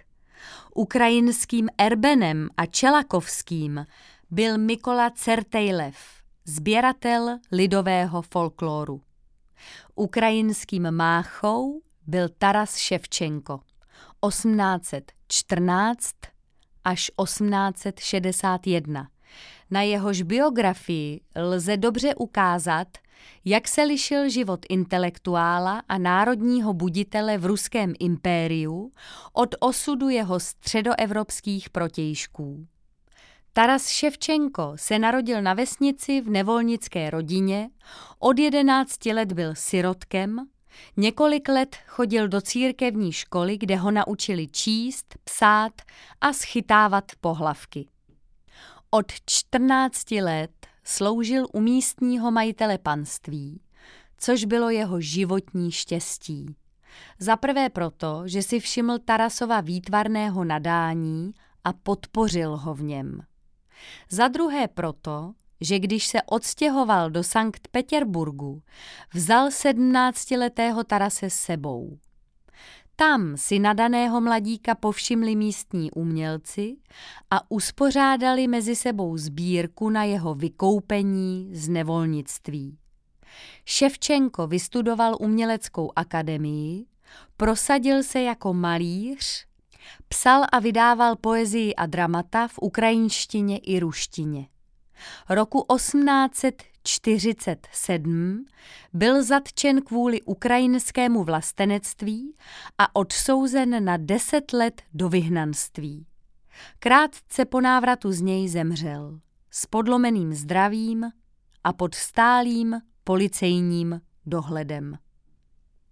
Ukrajinským 0.75 1.69
Erbenem 1.79 2.49
a 2.57 2.67
Čelakovským 2.67 3.87
byl 4.31 4.59
Mikola 4.59 5.11
Certejlev, 5.11 5.97
sběratel 6.45 7.39
lidového 7.53 8.23
folkloru. 8.23 9.01
Ukrajinským 9.95 10.91
máchou 10.91 11.83
byl 12.07 12.29
Taras 12.39 12.77
Ševčenko 12.77 13.61
1814 14.29 16.15
až 16.85 17.11
1861. 17.25 19.09
Na 19.73 19.83
jehož 19.83 20.23
biografii 20.23 21.21
lze 21.37 21.77
dobře 21.77 22.15
ukázat, 22.15 22.89
jak 23.45 23.69
se 23.69 23.83
lišil 23.83 24.29
život 24.29 24.67
intelektuála 24.69 25.83
a 25.89 25.99
národního 25.99 26.73
buditele 26.73 27.39
v 27.39 27.47
ruském 27.47 27.93
impériu 27.99 28.93
od 29.33 29.55
osudu 29.61 30.09
jeho 30.09 30.41
středoevropských 30.41 31.71
protějšků. 31.71 32.67
Taras 33.53 33.89
Ševčenko 33.89 34.73
se 34.77 34.99
narodil 34.99 35.43
na 35.43 35.55
vesnici 35.55 36.21
v 36.21 36.31
nevolnické 36.31 37.11
rodině, 37.11 37.71
od 38.19 38.39
jedenácti 38.39 39.13
let 39.13 39.33
byl 39.33 39.55
sirotkem, 39.55 40.49
několik 40.97 41.49
let 41.49 41.77
chodil 41.87 42.29
do 42.29 42.41
církevní 42.41 43.13
školy, 43.13 43.59
kde 43.59 43.77
ho 43.77 43.91
naučili 43.91 44.49
číst, 44.49 45.15
psát 45.25 45.73
a 46.21 46.33
schytávat 46.33 47.05
pohlavky. 47.21 47.92
Od 48.95 49.13
14 49.27 50.11
let 50.11 50.67
sloužil 50.85 51.47
u 51.53 51.61
místního 51.61 52.31
majitele 52.31 52.79
panství, 52.79 53.61
což 54.19 54.45
bylo 54.45 54.71
jeho 54.71 55.01
životní 55.01 55.73
štěstí. 55.73 56.57
Za 57.19 57.37
prvé 57.37 57.71
proto, 57.71 58.23
že 58.25 58.43
si 58.43 58.61
všiml 58.61 58.99
Tarasova 58.99 59.61
výtvarného 59.61 60.45
nadání 60.45 61.33
a 61.65 61.73
podpořil 61.73 62.57
ho 62.57 62.75
v 62.75 62.83
něm. 62.83 63.21
Za 64.11 64.29
druhé 64.29 64.69
proto, 64.69 65.33
že 65.61 65.79
když 65.79 66.07
se 66.07 66.23
odstěhoval 66.23 67.11
do 67.11 67.23
Sankt 67.23 67.69
Petěrburgu, 67.69 68.63
vzal 69.15 69.51
sedmnáctiletého 69.51 70.85
Tarase 70.85 71.31
sebou. 71.31 71.99
Tam 73.03 73.37
si 73.37 73.59
nadaného 73.59 74.21
mladíka 74.21 74.75
povšimli 74.75 75.37
místní 75.37 75.91
umělci 75.91 76.77
a 77.31 77.51
uspořádali 77.51 78.49
mezi 78.49 78.77
sebou 78.77 79.17
sbírku 79.17 79.91
na 79.91 80.05
jeho 80.05 80.35
vykoupení 80.35 81.51
z 81.53 81.69
nevolnictví. 81.69 82.79
Ševčenko 83.65 84.47
vystudoval 84.47 85.17
uměleckou 85.21 85.93
akademii, 85.97 86.87
prosadil 87.37 88.03
se 88.03 88.23
jako 88.23 88.55
malíř, 88.55 89.47
psal 90.09 90.45
a 90.53 90.59
vydával 90.59 91.17
poezii 91.17 91.75
a 91.75 91.87
dramata 91.87 92.49
v 92.49 92.59
ukrajinštině 92.63 93.59
i 93.59 93.81
ruštině. 93.81 94.47
Roku 95.29 95.67
1800 95.77 96.63
47 96.85 98.47
byl 98.93 99.25
zatčen 99.25 99.83
kvůli 99.83 100.23
ukrajinskému 100.23 101.25
vlastenectví 101.25 102.37
a 102.79 102.97
odsouzen 102.97 103.85
na 103.85 103.97
deset 103.97 104.53
let 104.53 104.83
do 104.95 105.09
vyhnanství. 105.09 106.07
Krátce 106.79 107.45
po 107.45 107.61
návratu 107.61 108.13
z 108.13 108.21
něj 108.21 108.49
zemřel 108.49 109.21
s 109.51 109.67
podlomeným 109.67 110.35
zdravím 110.35 111.05
a 111.65 111.73
pod 111.73 111.95
stálým 111.95 112.81
policejním 113.05 114.01
dohledem. 114.27 114.99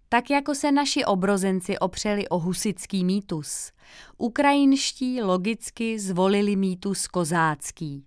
Tak 0.09 0.29
jako 0.29 0.55
se 0.55 0.71
naši 0.71 1.05
obrozenci 1.05 1.79
opřeli 1.79 2.27
o 2.27 2.39
husický 2.39 3.05
mýtus, 3.05 3.71
ukrajinští 4.17 5.21
logicky 5.21 5.99
zvolili 5.99 6.55
mýtus 6.55 7.07
kozácký 7.07 8.05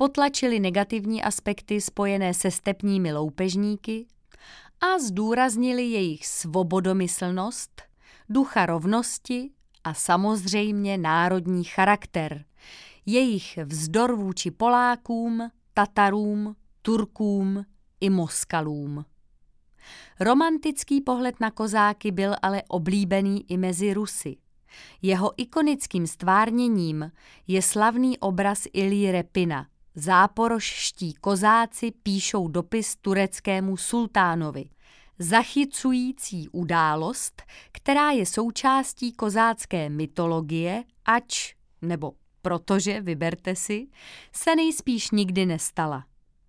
potlačili 0.00 0.60
negativní 0.60 1.22
aspekty 1.22 1.80
spojené 1.80 2.34
se 2.34 2.50
stepními 2.50 3.12
loupežníky 3.12 4.06
a 4.80 4.98
zdůraznili 4.98 5.82
jejich 5.82 6.26
svobodomyslnost, 6.26 7.82
ducha 8.28 8.66
rovnosti 8.66 9.50
a 9.84 9.94
samozřejmě 9.94 10.98
národní 10.98 11.64
charakter, 11.64 12.44
jejich 13.06 13.58
vzdor 13.64 14.16
vůči 14.16 14.50
Polákům, 14.50 15.50
Tatarům, 15.74 16.56
Turkům 16.82 17.64
i 18.00 18.10
Moskalům. 18.10 19.04
Romantický 20.20 21.00
pohled 21.00 21.40
na 21.40 21.50
kozáky 21.50 22.10
byl 22.10 22.36
ale 22.42 22.62
oblíbený 22.68 23.50
i 23.50 23.56
mezi 23.56 23.94
Rusy. 23.94 24.36
Jeho 25.02 25.32
ikonickým 25.36 26.06
stvárněním 26.06 27.12
je 27.46 27.62
slavný 27.62 28.18
obraz 28.18 28.66
Ilí 28.72 29.12
Repina– 29.12 29.66
záporoští 30.00 31.14
kozáci 31.14 31.92
píšou 32.02 32.48
dopis 32.48 32.96
tureckému 32.96 33.76
sultánovi, 33.76 34.64
zachycující 35.18 36.48
událost, 36.48 37.42
která 37.72 38.10
je 38.10 38.26
součástí 38.26 39.12
kozácké 39.12 39.88
mytologie, 39.88 40.84
ač, 41.04 41.54
nebo 41.82 42.12
protože, 42.42 43.00
vyberte 43.00 43.56
si, 43.56 43.86
se 44.32 44.56
nejspíš 44.56 45.10
nikdy 45.10 45.46
nestala. 45.46 46.04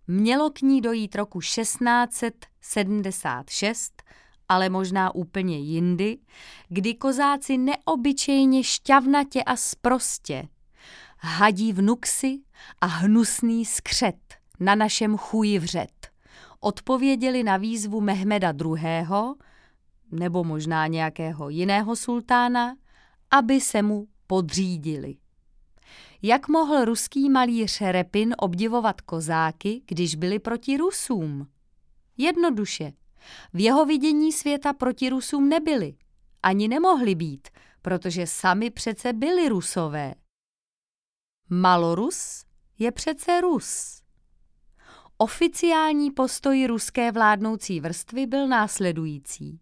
Mělo 0.08 0.50
k 0.50 0.62
ní 0.62 0.82
dojít 0.82 1.16
roku 1.16 1.40
1676, 1.40 4.04
ale 4.50 4.70
možná 4.70 5.16
úplně 5.16 5.60
jindy, 5.60 6.18
kdy 6.70 6.94
kozáci 6.94 7.58
neobyčejně 7.58 8.64
šťavnatě 8.64 9.44
a 9.44 9.56
sprostě 9.56 10.48
hadí 11.22 11.74
vnuksy 11.74 12.42
a 12.82 12.86
hnusný 12.86 13.66
skřet 13.66 14.36
na 14.60 14.76
našem 14.76 15.18
chuji 15.18 15.60
vřet. 15.60 16.12
Odpověděli 16.60 17.44
na 17.44 17.58
výzvu 17.58 18.02
Mehmeda 18.02 18.54
II., 18.66 19.08
nebo 20.12 20.44
možná 20.44 20.88
nějakého 20.88 21.50
jiného 21.50 21.96
sultána, 21.96 22.76
aby 23.32 23.62
se 23.62 23.82
mu 23.82 24.08
podřídili. 24.28 25.16
Jak 26.22 26.48
mohl 26.48 26.86
ruský 26.86 27.30
malíř 27.30 27.82
Repin 27.82 28.36
obdivovat 28.38 29.02
kozáky, 29.02 29.82
když 29.86 30.16
byli 30.16 30.40
proti 30.40 30.78
Rusům? 30.78 31.48
Jednoduše. 32.18 32.94
V 33.54 33.60
jeho 33.60 33.86
vidění 33.86 34.32
světa 34.32 34.74
proti 34.74 35.10
Rusům 35.10 35.50
nebyli. 35.50 35.96
Ani 36.44 36.68
nemohli 36.68 37.16
být, 37.16 37.48
protože 37.82 38.28
sami 38.28 38.70
přece 38.70 39.14
byli 39.14 39.50
Rusové. 39.50 40.14
Malorus 41.54 42.46
je 42.80 42.92
přece 42.92 43.42
Rus. 43.42 44.02
Oficiální 45.18 46.12
postoj 46.12 46.68
ruské 46.68 47.12
vládnoucí 47.12 47.80
vrstvy 47.80 48.28
byl 48.28 48.48
následující. 48.48 49.60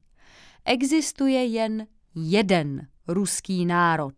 Existuje 0.65 1.45
jen 1.45 1.87
jeden 2.15 2.87
ruský 3.07 3.65
národ. 3.65 4.13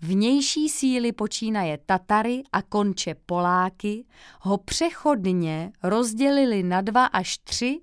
Vnější 0.00 0.68
síly 0.68 1.12
počínaje 1.12 1.78
Tatary 1.86 2.42
a 2.52 2.62
konče 2.62 3.14
Poláky 3.26 4.04
ho 4.40 4.58
přechodně 4.58 5.72
rozdělili 5.82 6.62
na 6.62 6.80
dva 6.80 7.06
až 7.06 7.38
tři, 7.38 7.80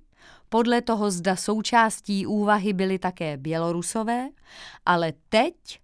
podle 0.50 0.82
toho 0.82 1.12
zda 1.12 1.36
součástí 1.36 2.26
úvahy 2.26 2.74
byly 2.74 3.00
také 3.00 3.38
Bělorusové, 3.38 4.30
ale 4.86 5.14
teď, 5.30 5.80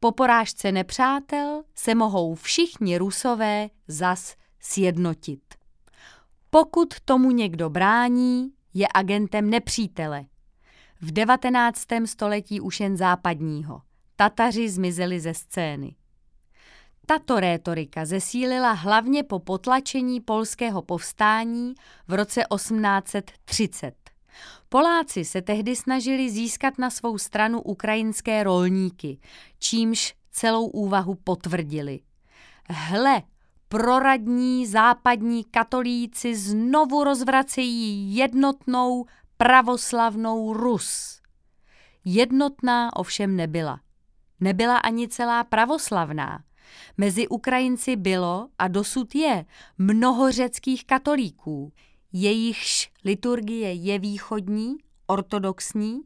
po 0.00 0.12
porážce 0.12 0.72
nepřátel, 0.72 1.62
se 1.74 1.94
mohou 1.94 2.34
všichni 2.34 2.98
Rusové 2.98 3.68
zas 3.88 4.36
sjednotit. 4.60 5.40
Pokud 6.50 7.00
tomu 7.04 7.30
někdo 7.30 7.70
brání, 7.70 8.52
je 8.74 8.86
agentem 8.94 9.50
nepřítele. 9.50 10.24
V 11.00 11.12
19. 11.12 11.84
století 12.04 12.60
už 12.60 12.80
jen 12.80 12.96
západního. 12.96 13.82
Tataři 14.16 14.68
zmizeli 14.68 15.20
ze 15.20 15.34
scény. 15.34 15.94
Tato 17.06 17.40
rétorika 17.40 18.04
zesílila 18.04 18.72
hlavně 18.72 19.22
po 19.22 19.38
potlačení 19.38 20.20
polského 20.20 20.82
povstání 20.82 21.74
v 22.08 22.14
roce 22.14 22.44
1830. 22.54 24.07
Poláci 24.68 25.24
se 25.24 25.42
tehdy 25.42 25.76
snažili 25.76 26.30
získat 26.30 26.78
na 26.78 26.90
svou 26.90 27.18
stranu 27.18 27.60
ukrajinské 27.60 28.42
rolníky, 28.42 29.18
čímž 29.58 30.14
celou 30.30 30.66
úvahu 30.66 31.14
potvrdili. 31.14 32.00
Hle, 32.70 33.22
proradní 33.68 34.66
západní 34.66 35.44
katolíci 35.44 36.36
znovu 36.36 37.04
rozvracejí 37.04 38.16
jednotnou 38.16 39.04
pravoslavnou 39.36 40.52
Rus. 40.52 41.20
Jednotná 42.04 42.96
ovšem 42.96 43.36
nebyla. 43.36 43.80
Nebyla 44.40 44.76
ani 44.76 45.08
celá 45.08 45.44
pravoslavná. 45.44 46.44
Mezi 46.96 47.28
Ukrajinci 47.28 47.96
bylo 47.96 48.48
a 48.58 48.68
dosud 48.68 49.14
je 49.14 49.44
mnoho 49.78 50.32
řeckých 50.32 50.84
katolíků, 50.84 51.72
jejichž 52.12 52.90
liturgie 53.04 53.72
je 53.72 53.98
východní, 53.98 54.76
ortodoxní, 55.06 56.00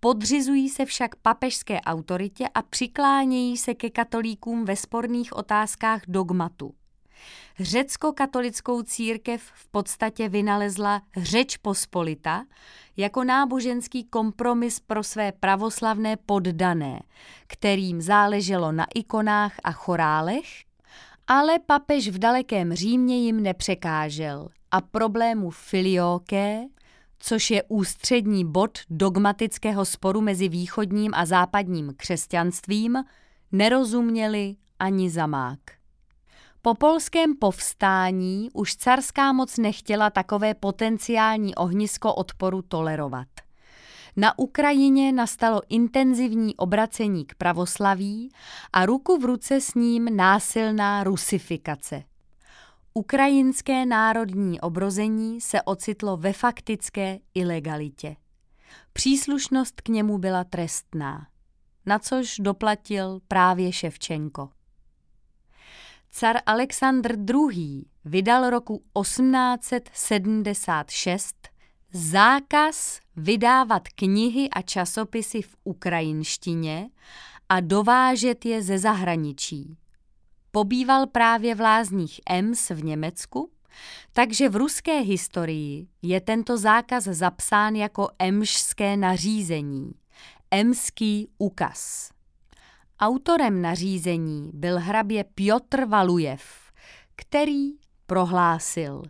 podřizují 0.00 0.68
se 0.68 0.84
však 0.84 1.16
papežské 1.16 1.80
autoritě 1.80 2.48
a 2.54 2.62
přiklánějí 2.62 3.56
se 3.56 3.74
ke 3.74 3.90
katolíkům 3.90 4.64
ve 4.64 4.76
sporných 4.76 5.36
otázkách 5.36 6.02
dogmatu. 6.08 6.74
Řecko-katolickou 7.60 8.82
církev 8.82 9.42
v 9.54 9.68
podstatě 9.68 10.28
vynalezla 10.28 11.02
Řeč 11.16 11.56
Pospolita 11.56 12.44
jako 12.96 13.24
náboženský 13.24 14.04
kompromis 14.04 14.80
pro 14.80 15.02
své 15.02 15.32
pravoslavné 15.32 16.16
poddané, 16.16 17.02
kterým 17.46 18.00
záleželo 18.00 18.72
na 18.72 18.86
ikonách 18.94 19.54
a 19.64 19.72
chorálech, 19.72 20.64
ale 21.26 21.58
papež 21.58 22.08
v 22.08 22.18
dalekém 22.18 22.72
Římě 22.74 23.18
jim 23.18 23.42
nepřekážel 23.42 24.48
a 24.72 24.80
problému 24.80 25.50
filioké, 25.50 26.64
což 27.18 27.50
je 27.50 27.62
ústřední 27.68 28.44
bod 28.44 28.78
dogmatického 28.90 29.84
sporu 29.84 30.20
mezi 30.20 30.48
východním 30.48 31.14
a 31.14 31.26
západním 31.26 31.94
křesťanstvím, 31.96 33.04
nerozuměli 33.52 34.56
ani 34.78 35.10
zamák. 35.10 35.58
Po 36.62 36.74
polském 36.74 37.36
povstání 37.36 38.48
už 38.52 38.76
carská 38.76 39.32
moc 39.32 39.58
nechtěla 39.58 40.10
takové 40.10 40.54
potenciální 40.54 41.54
ohnisko 41.54 42.14
odporu 42.14 42.62
tolerovat. 42.62 43.28
Na 44.16 44.38
Ukrajině 44.38 45.12
nastalo 45.12 45.60
intenzivní 45.68 46.56
obracení 46.56 47.24
k 47.24 47.34
pravoslaví 47.34 48.30
a 48.72 48.86
ruku 48.86 49.18
v 49.18 49.24
ruce 49.24 49.60
s 49.60 49.74
ním 49.74 50.16
násilná 50.16 51.04
rusifikace. 51.04 52.02
Ukrajinské 52.94 53.86
národní 53.86 54.60
obrození 54.60 55.40
se 55.40 55.62
ocitlo 55.62 56.16
ve 56.16 56.32
faktické 56.32 57.18
ilegalitě. 57.34 58.16
Příslušnost 58.92 59.80
k 59.80 59.88
němu 59.88 60.18
byla 60.18 60.44
trestná, 60.44 61.26
na 61.86 61.98
což 61.98 62.38
doplatil 62.38 63.20
právě 63.28 63.72
Ševčenko. 63.72 64.50
Car 66.10 66.36
Alexandr 66.46 67.16
II. 67.30 67.84
vydal 68.04 68.50
roku 68.50 68.84
1876 69.02 71.48
zákaz 71.92 73.00
vydávat 73.16 73.88
knihy 73.88 74.50
a 74.50 74.62
časopisy 74.62 75.42
v 75.42 75.56
ukrajinštině 75.64 76.90
a 77.48 77.60
dovážet 77.60 78.44
je 78.44 78.62
ze 78.62 78.78
zahraničí. 78.78 79.76
Pobýval 80.54 81.06
právě 81.06 81.54
v 81.54 81.60
lázních 81.60 82.20
Ems 82.30 82.70
v 82.70 82.84
Německu, 82.84 83.50
takže 84.12 84.48
v 84.48 84.56
ruské 84.56 85.00
historii 85.00 85.86
je 86.02 86.20
tento 86.20 86.58
zákaz 86.58 87.04
zapsán 87.04 87.74
jako 87.74 88.08
emšské 88.18 88.96
nařízení, 88.96 89.92
emský 90.50 91.28
ukaz. 91.38 92.10
Autorem 93.00 93.62
nařízení 93.62 94.50
byl 94.54 94.80
hrabě 94.80 95.24
Piotr 95.24 95.84
Valujev, 95.84 96.72
který 97.16 97.70
prohlásil, 98.06 99.02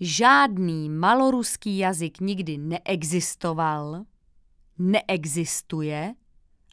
žádný 0.00 0.90
maloruský 0.90 1.78
jazyk 1.78 2.20
nikdy 2.20 2.58
neexistoval, 2.58 4.04
neexistuje 4.78 6.14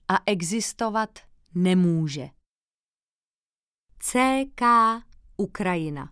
a 0.08 0.18
existovat 0.26 1.20
nemůže. 1.56 2.30
CK 4.00 4.62
Ukrajina 5.38 6.10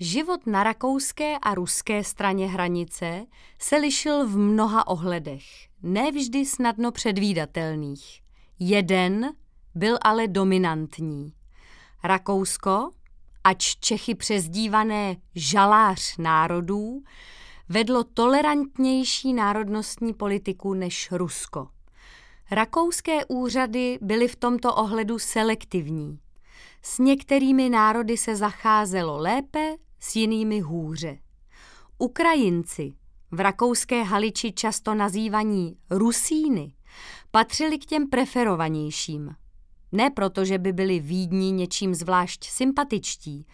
Život 0.00 0.46
na 0.46 0.64
rakouské 0.64 1.38
a 1.42 1.54
ruské 1.54 2.04
straně 2.04 2.46
hranice 2.46 3.26
se 3.58 3.76
lišil 3.76 4.26
v 4.26 4.36
mnoha 4.36 4.86
ohledech, 4.86 5.42
nevždy 5.82 6.46
snadno 6.46 6.92
předvídatelných. 6.92 8.22
Jeden 8.58 9.30
byl 9.74 9.98
ale 10.02 10.28
dominantní. 10.28 11.32
Rakousko, 12.04 12.90
ač 13.44 13.76
Čechy 13.76 14.14
přezdívané 14.14 15.16
žalář 15.34 16.16
národů, 16.16 17.02
vedlo 17.68 18.04
tolerantnější 18.04 19.32
národnostní 19.32 20.14
politiku 20.14 20.74
než 20.74 21.12
Rusko. 21.12 21.68
Rakouské 22.54 23.24
úřady 23.24 23.98
byly 24.02 24.28
v 24.28 24.36
tomto 24.36 24.74
ohledu 24.74 25.18
selektivní. 25.18 26.18
S 26.82 26.98
některými 26.98 27.68
národy 27.68 28.16
se 28.16 28.36
zacházelo 28.36 29.18
lépe, 29.18 29.76
s 30.00 30.16
jinými 30.16 30.60
hůře. 30.60 31.18
Ukrajinci, 31.98 32.94
v 33.30 33.40
rakouské 33.40 34.02
Haliči 34.02 34.52
často 34.52 34.94
nazývaní 34.94 35.76
Rusíny, 35.90 36.74
patřili 37.30 37.78
k 37.78 37.86
těm 37.86 38.08
preferovanějším. 38.08 39.34
Ne 39.92 40.10
proto, 40.10 40.44
že 40.44 40.58
by 40.58 40.72
byli 40.72 41.00
Vídni 41.00 41.52
něčím 41.52 41.94
zvlášť 41.94 42.44
sympatičtí, 42.44 43.46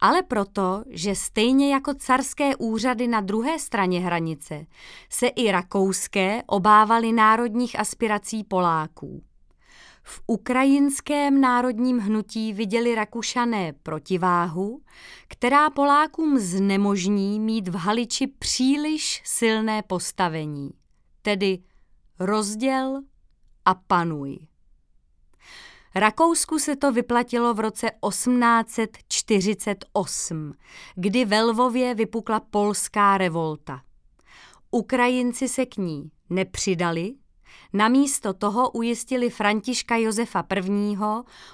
ale 0.00 0.22
proto, 0.22 0.84
že 0.90 1.14
stejně 1.14 1.72
jako 1.72 1.94
carské 1.94 2.56
úřady 2.56 3.08
na 3.08 3.20
druhé 3.20 3.58
straně 3.58 4.00
hranice 4.00 4.66
se 5.10 5.26
i 5.26 5.52
rakouské 5.52 6.42
obávali 6.46 7.12
národních 7.12 7.78
aspirací 7.78 8.44
Poláků. 8.44 9.22
V 10.04 10.22
ukrajinském 10.26 11.40
národním 11.40 11.98
hnutí 11.98 12.52
viděli 12.52 12.94
Rakušané 12.94 13.72
protiváhu, 13.82 14.82
která 15.28 15.70
Polákům 15.70 16.38
znemožní 16.38 17.40
mít 17.40 17.68
v 17.68 17.74
Haliči 17.74 18.26
příliš 18.26 19.22
silné 19.24 19.82
postavení, 19.82 20.70
tedy 21.22 21.58
rozděl 22.18 23.00
a 23.64 23.74
panuj. 23.74 24.38
Rakousku 25.94 26.58
se 26.58 26.76
to 26.76 26.92
vyplatilo 26.92 27.54
v 27.54 27.60
roce 27.60 27.90
1848, 28.08 30.54
kdy 30.94 31.24
ve 31.24 31.42
Lvově 31.42 31.94
vypukla 31.94 32.40
polská 32.40 33.18
revolta. 33.18 33.82
Ukrajinci 34.70 35.48
se 35.48 35.66
k 35.66 35.76
ní 35.76 36.10
nepřidali, 36.30 37.14
namísto 37.72 38.32
toho 38.32 38.70
ujistili 38.70 39.30
Františka 39.30 39.96
Josefa 39.96 40.46
I. 40.54 40.96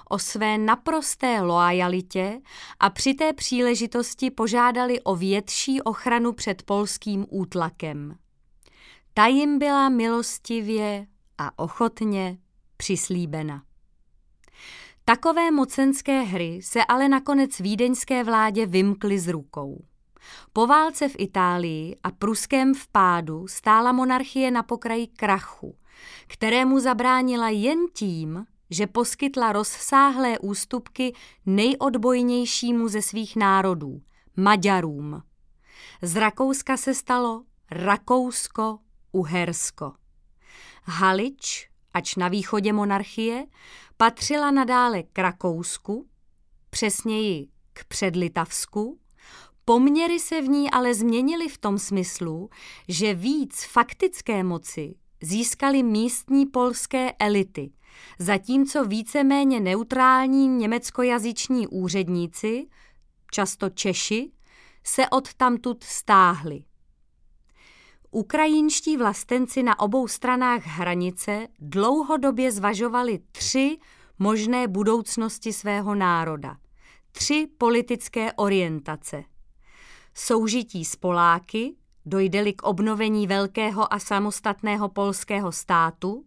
o 0.09 0.19
své 0.19 0.57
naprosté 0.57 1.41
loajalitě 1.41 2.41
a 2.79 2.89
při 2.89 3.13
té 3.13 3.33
příležitosti 3.33 4.31
požádali 4.31 5.01
o 5.01 5.15
větší 5.15 5.81
ochranu 5.81 6.33
před 6.33 6.63
polským 6.63 7.25
útlakem. 7.29 8.15
Ta 9.13 9.25
jim 9.25 9.59
byla 9.59 9.89
milostivě 9.89 11.07
a 11.37 11.59
ochotně 11.59 12.37
přislíbena. 12.77 13.68
Takové 15.09 15.51
mocenské 15.51 16.21
hry 16.21 16.59
se 16.63 16.85
ale 16.85 17.09
nakonec 17.09 17.59
vídeňské 17.59 18.23
vládě 18.23 18.65
vymkly 18.65 19.19
z 19.19 19.27
rukou. 19.27 19.85
Po 20.53 20.67
válce 20.67 21.09
v 21.09 21.15
Itálii 21.17 21.95
a 22.03 22.11
pruském 22.11 22.73
vpádu 22.73 23.47
stála 23.47 23.91
monarchie 23.91 24.51
na 24.51 24.63
pokraji 24.63 25.07
krachu, 25.07 25.75
kterému 26.27 26.79
zabránila 26.79 27.49
jen 27.49 27.79
tím, 27.93 28.45
že 28.69 28.87
poskytla 28.87 29.51
rozsáhlé 29.51 30.39
ústupky 30.39 31.13
nejodbojnějšímu 31.45 32.87
ze 32.87 33.01
svých 33.01 33.35
národů, 33.35 34.01
Maďarům. 34.37 35.23
Z 36.01 36.15
Rakouska 36.15 36.77
se 36.77 36.93
stalo 36.93 37.43
Rakousko-Uhersko. 37.71 39.93
Halič, 40.83 41.69
ač 41.93 42.15
na 42.15 42.27
východě 42.27 42.73
monarchie, 42.73 43.45
patřila 44.01 44.51
nadále 44.51 45.03
k 45.03 45.19
Rakousku, 45.19 46.07
přesněji 46.69 47.47
k 47.73 47.85
Předlitavsku, 47.85 48.99
Poměry 49.65 50.19
se 50.19 50.41
v 50.41 50.47
ní 50.47 50.71
ale 50.71 50.93
změnily 50.93 51.49
v 51.49 51.57
tom 51.57 51.79
smyslu, 51.79 52.49
že 52.87 53.13
víc 53.13 53.65
faktické 53.65 54.43
moci 54.43 54.95
získali 55.21 55.83
místní 55.83 56.45
polské 56.45 57.11
elity, 57.19 57.71
zatímco 58.19 58.85
víceméně 58.85 59.59
neutrální 59.59 60.47
německojazyční 60.47 61.67
úředníci, 61.67 62.67
často 63.31 63.69
Češi, 63.69 64.31
se 64.83 65.09
od 65.09 65.33
tamtud 65.33 65.83
stáhli. 65.83 66.63
Ukrajinští 68.11 68.97
vlastenci 68.97 69.63
na 69.63 69.79
obou 69.79 70.07
stranách 70.07 70.65
hranice 70.65 71.47
dlouhodobě 71.59 72.51
zvažovali 72.51 73.19
tři 73.31 73.77
možné 74.19 74.67
budoucnosti 74.67 75.53
svého 75.53 75.95
národa, 75.95 76.57
tři 77.11 77.47
politické 77.57 78.33
orientace. 78.33 79.23
Soužití 80.13 80.85
s 80.85 80.95
Poláky, 80.95 81.75
dojde-li 82.05 82.53
k 82.53 82.63
obnovení 82.63 83.27
velkého 83.27 83.93
a 83.93 83.99
samostatného 83.99 84.89
polského 84.89 85.51
státu, 85.51 86.25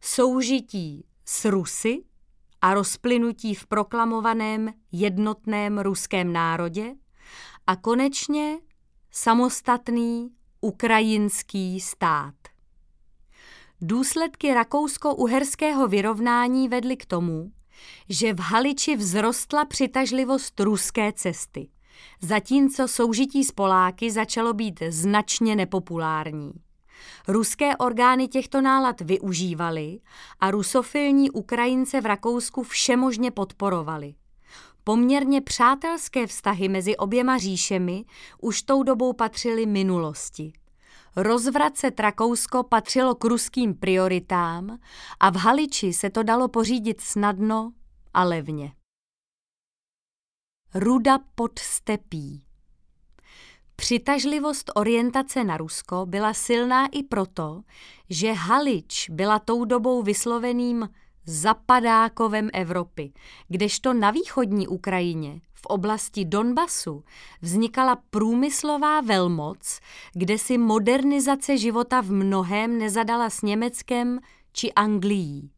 soužití 0.00 1.04
s 1.24 1.44
Rusy 1.44 2.04
a 2.60 2.74
rozplynutí 2.74 3.54
v 3.54 3.66
proklamovaném 3.66 4.72
jednotném 4.92 5.78
ruském 5.78 6.32
národě. 6.32 6.94
A 7.66 7.76
konečně 7.76 8.58
samostatný 9.10 10.30
ukrajinský 10.60 11.80
stát. 11.80 12.34
Důsledky 13.80 14.54
rakousko-uherského 14.54 15.88
vyrovnání 15.88 16.68
vedly 16.68 16.96
k 16.96 17.06
tomu, 17.06 17.52
že 18.08 18.34
v 18.34 18.40
Haliči 18.40 18.96
vzrostla 18.96 19.64
přitažlivost 19.64 20.60
ruské 20.60 21.12
cesty, 21.12 21.68
zatímco 22.20 22.88
soužití 22.88 23.44
s 23.44 23.52
Poláky 23.52 24.10
začalo 24.10 24.52
být 24.52 24.82
značně 24.88 25.56
nepopulární. 25.56 26.52
Ruské 27.28 27.76
orgány 27.76 28.28
těchto 28.28 28.60
nálad 28.60 29.00
využívaly 29.00 30.00
a 30.40 30.50
rusofilní 30.50 31.30
Ukrajince 31.30 32.00
v 32.00 32.06
Rakousku 32.06 32.62
všemožně 32.62 33.30
podporovali. 33.30 34.14
Poměrně 34.88 35.40
přátelské 35.40 36.26
vztahy 36.26 36.68
mezi 36.68 36.96
oběma 36.96 37.38
říšemi 37.38 38.04
už 38.40 38.62
tou 38.62 38.82
dobou 38.82 39.12
patřily 39.12 39.66
minulosti. 39.66 40.52
Rozvracet 41.16 42.00
Rakousko 42.00 42.62
patřilo 42.62 43.14
k 43.14 43.24
ruským 43.24 43.74
prioritám 43.74 44.78
a 45.20 45.30
v 45.30 45.36
Haliči 45.36 45.92
se 45.92 46.10
to 46.10 46.22
dalo 46.22 46.48
pořídit 46.48 47.00
snadno 47.00 47.72
a 48.14 48.24
levně. 48.24 48.72
Ruda 50.74 51.18
pod 51.34 51.58
stepí 51.58 52.44
Přitažlivost 53.76 54.70
orientace 54.74 55.44
na 55.44 55.56
Rusko 55.56 56.06
byla 56.06 56.34
silná 56.34 56.86
i 56.86 57.02
proto, 57.02 57.62
že 58.10 58.32
Halič 58.32 59.10
byla 59.10 59.38
tou 59.38 59.64
dobou 59.64 60.02
vysloveným 60.02 60.88
zapadákovem 61.28 62.50
Evropy, 62.52 63.12
kdežto 63.48 63.92
na 63.92 64.10
východní 64.10 64.68
Ukrajině, 64.68 65.40
v 65.54 65.66
oblasti 65.66 66.24
Donbasu, 66.24 67.04
vznikala 67.42 67.98
průmyslová 68.10 69.00
velmoc, 69.00 69.80
kde 70.12 70.38
si 70.38 70.58
modernizace 70.58 71.58
života 71.58 72.00
v 72.00 72.10
mnohém 72.10 72.78
nezadala 72.78 73.30
s 73.30 73.42
Německem 73.42 74.20
či 74.52 74.72
Anglií. 74.72 75.50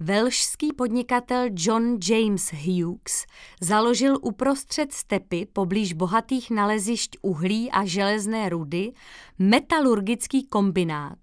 Velšský 0.00 0.72
podnikatel 0.72 1.48
John 1.54 1.98
James 2.08 2.52
Hughes 2.52 3.26
založil 3.60 4.18
uprostřed 4.22 4.92
stepy 4.92 5.46
poblíž 5.52 5.92
bohatých 5.92 6.50
nalezišť 6.50 7.18
uhlí 7.22 7.70
a 7.70 7.84
železné 7.84 8.48
rudy 8.48 8.92
metalurgický 9.38 10.46
kombinát, 10.46 11.18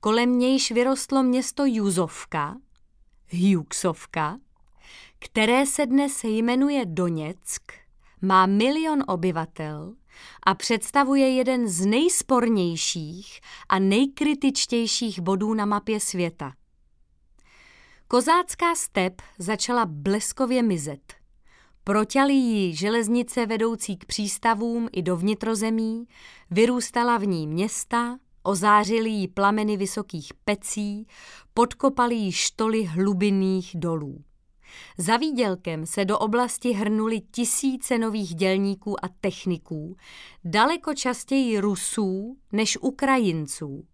kolem 0.00 0.38
nějž 0.38 0.70
vyrostlo 0.70 1.22
město 1.22 1.64
Juzovka, 1.66 2.56
Hughesovka, 3.32 4.38
které 5.18 5.66
se 5.66 5.86
dnes 5.86 6.24
jmenuje 6.24 6.84
Doněck, 6.86 7.72
má 8.22 8.46
milion 8.46 9.04
obyvatel 9.06 9.94
a 10.42 10.54
představuje 10.54 11.30
jeden 11.30 11.68
z 11.68 11.86
nejspornějších 11.86 13.40
a 13.68 13.78
nejkritičtějších 13.78 15.20
bodů 15.20 15.54
na 15.54 15.64
mapě 15.64 16.00
světa. 16.00 16.52
Kozácká 18.08 18.74
step 18.74 19.22
začala 19.38 19.86
bleskově 19.86 20.62
mizet. 20.62 21.14
Proťaly 21.84 22.32
jí 22.32 22.76
železnice 22.76 23.46
vedoucí 23.46 23.96
k 23.96 24.04
přístavům 24.04 24.88
i 24.92 25.02
do 25.02 25.16
vnitrozemí, 25.16 26.08
vyrůstala 26.50 27.18
v 27.18 27.26
ní 27.26 27.46
města, 27.46 28.18
ozářily 28.46 29.10
jí 29.10 29.28
plameny 29.28 29.76
vysokých 29.76 30.32
pecí, 30.44 31.06
podkopaly 31.54 32.14
jí 32.14 32.32
štoly 32.32 32.84
hlubinných 32.84 33.70
dolů. 33.74 34.24
Za 34.98 35.16
výdělkem 35.16 35.86
se 35.86 36.04
do 36.04 36.18
oblasti 36.18 36.72
hrnuli 36.72 37.20
tisíce 37.20 37.98
nových 37.98 38.34
dělníků 38.34 39.04
a 39.04 39.08
techniků, 39.20 39.96
daleko 40.44 40.94
častěji 40.94 41.60
Rusů 41.60 42.36
než 42.52 42.78
Ukrajinců. 42.80 43.84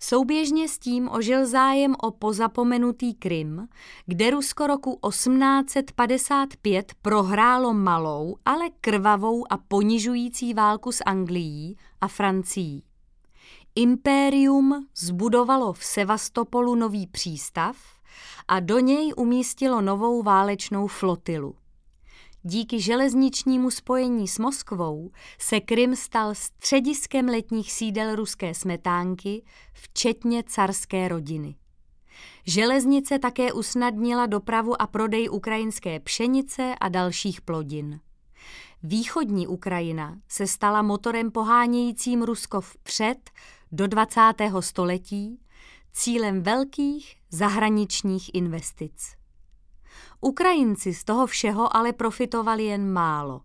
Souběžně 0.00 0.68
s 0.68 0.78
tím 0.78 1.08
ožil 1.08 1.46
zájem 1.46 1.94
o 2.02 2.10
pozapomenutý 2.10 3.14
Krym, 3.14 3.68
kde 4.06 4.30
Rusko 4.30 4.66
roku 4.66 4.98
1855 5.08 6.92
prohrálo 7.02 7.74
malou, 7.74 8.36
ale 8.44 8.64
krvavou 8.80 9.52
a 9.52 9.56
ponižující 9.56 10.54
válku 10.54 10.92
s 10.92 11.04
Anglií 11.06 11.76
a 12.00 12.08
Francií. 12.08 12.82
Impérium 13.78 14.86
zbudovalo 14.94 15.72
v 15.72 15.84
Sevastopolu 15.84 16.74
nový 16.74 17.06
přístav 17.06 17.76
a 18.48 18.60
do 18.60 18.78
něj 18.78 19.12
umístilo 19.16 19.80
novou 19.80 20.22
válečnou 20.22 20.86
flotilu. 20.86 21.54
Díky 22.42 22.80
železničnímu 22.80 23.70
spojení 23.70 24.28
s 24.28 24.38
Moskvou 24.38 25.10
se 25.38 25.60
Krym 25.60 25.96
stal 25.96 26.34
střediskem 26.34 27.26
letních 27.26 27.72
sídel 27.72 28.16
ruské 28.16 28.54
smetánky, 28.54 29.44
včetně 29.72 30.42
carské 30.46 31.08
rodiny. 31.08 31.56
Železnice 32.46 33.18
také 33.18 33.52
usnadnila 33.52 34.26
dopravu 34.26 34.82
a 34.82 34.86
prodej 34.86 35.28
ukrajinské 35.30 36.00
pšenice 36.00 36.74
a 36.80 36.88
dalších 36.88 37.40
plodin. 37.40 38.00
Východní 38.82 39.46
Ukrajina 39.46 40.18
se 40.28 40.46
stala 40.46 40.82
motorem 40.82 41.30
pohánějícím 41.30 42.22
Rusko 42.22 42.60
vpřed 42.60 43.30
do 43.72 43.86
20. 43.86 44.20
století, 44.60 45.40
cílem 45.92 46.42
velkých 46.42 47.16
zahraničních 47.30 48.34
investic. 48.34 49.14
Ukrajinci 50.20 50.94
z 50.94 51.04
toho 51.04 51.26
všeho 51.26 51.76
ale 51.76 51.92
profitovali 51.92 52.64
jen 52.64 52.92
málo. 52.92 53.40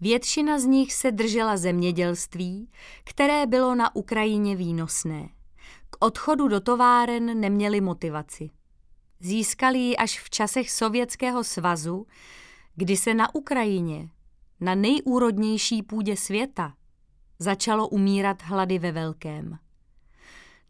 Většina 0.00 0.58
z 0.58 0.64
nich 0.64 0.94
se 0.94 1.12
držela 1.12 1.56
zemědělství, 1.56 2.70
které 3.04 3.46
bylo 3.46 3.74
na 3.74 3.96
Ukrajině 3.96 4.56
výnosné. 4.56 5.28
K 5.90 5.96
odchodu 6.04 6.48
do 6.48 6.60
továren 6.60 7.40
neměli 7.40 7.80
motivaci. 7.80 8.50
Získali 9.20 9.78
ji 9.78 9.96
až 9.96 10.20
v 10.20 10.30
časech 10.30 10.70
Sovětského 10.70 11.44
svazu, 11.44 12.06
kdy 12.76 12.96
se 12.96 13.14
na 13.14 13.34
Ukrajině, 13.34 14.08
na 14.60 14.74
nejúrodnější 14.74 15.82
půdě 15.82 16.16
světa, 16.16 16.74
začalo 17.38 17.88
umírat 17.88 18.42
hlady 18.42 18.78
ve 18.78 18.92
velkém. 18.92 19.58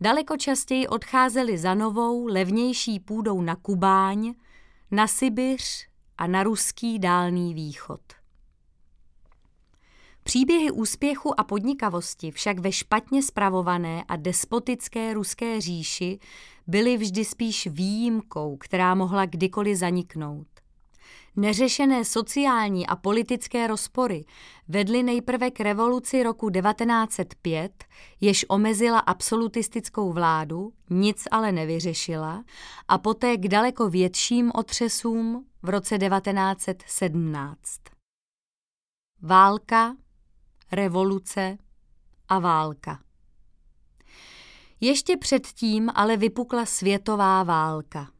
Daleko 0.01 0.37
častěji 0.37 0.89
odcházeli 0.89 1.59
za 1.59 1.75
novou, 1.75 2.27
levnější 2.27 3.01
půdou 3.01 3.43
na 3.43 3.57
Kubáň, 3.57 4.35
na 4.91 5.07
Sibiř 5.07 5.89
a 6.19 6.27
na 6.27 6.43
ruský 6.43 6.99
dálný 6.99 7.55
východ. 7.55 8.01
Příběhy 10.25 10.71
úspěchu 10.71 11.41
a 11.41 11.45
podnikavosti 11.45 12.31
však 12.31 12.59
ve 12.59 12.73
špatně 12.73 13.23
spravované 13.23 14.05
a 14.09 14.17
despotické 14.17 15.15
ruské 15.15 15.61
říši 15.61 16.19
byly 16.67 16.97
vždy 16.97 17.25
spíš 17.25 17.67
výjimkou, 17.67 18.57
která 18.57 18.95
mohla 18.95 19.27
kdykoliv 19.27 19.79
zaniknout. 19.79 20.52
Neřešené 21.37 22.05
sociální 22.05 22.87
a 22.87 22.97
politické 22.97 23.67
rozpory 23.67 24.25
vedly 24.69 25.03
nejprve 25.03 25.51
k 25.51 25.61
revoluci 25.61 26.23
roku 26.23 26.51
1905, 26.51 27.85
jež 28.21 28.45
omezila 28.49 28.99
absolutistickou 28.99 30.13
vládu, 30.13 30.73
nic 30.91 31.25
ale 31.31 31.53
nevyřešila, 31.53 32.45
a 32.89 32.99
poté 32.99 33.37
k 33.37 33.49
daleko 33.49 33.89
větším 33.89 34.53
otřesům 34.55 35.47
v 35.63 35.69
roce 35.69 35.99
1917. 35.99 37.81
Válka, 39.23 39.97
revoluce 40.73 41.59
a 42.29 42.39
válka. 42.39 42.99
Ještě 44.81 45.17
předtím 45.17 45.91
ale 45.95 46.17
vypukla 46.17 46.67
světová 46.67 47.43
válka. 47.43 48.11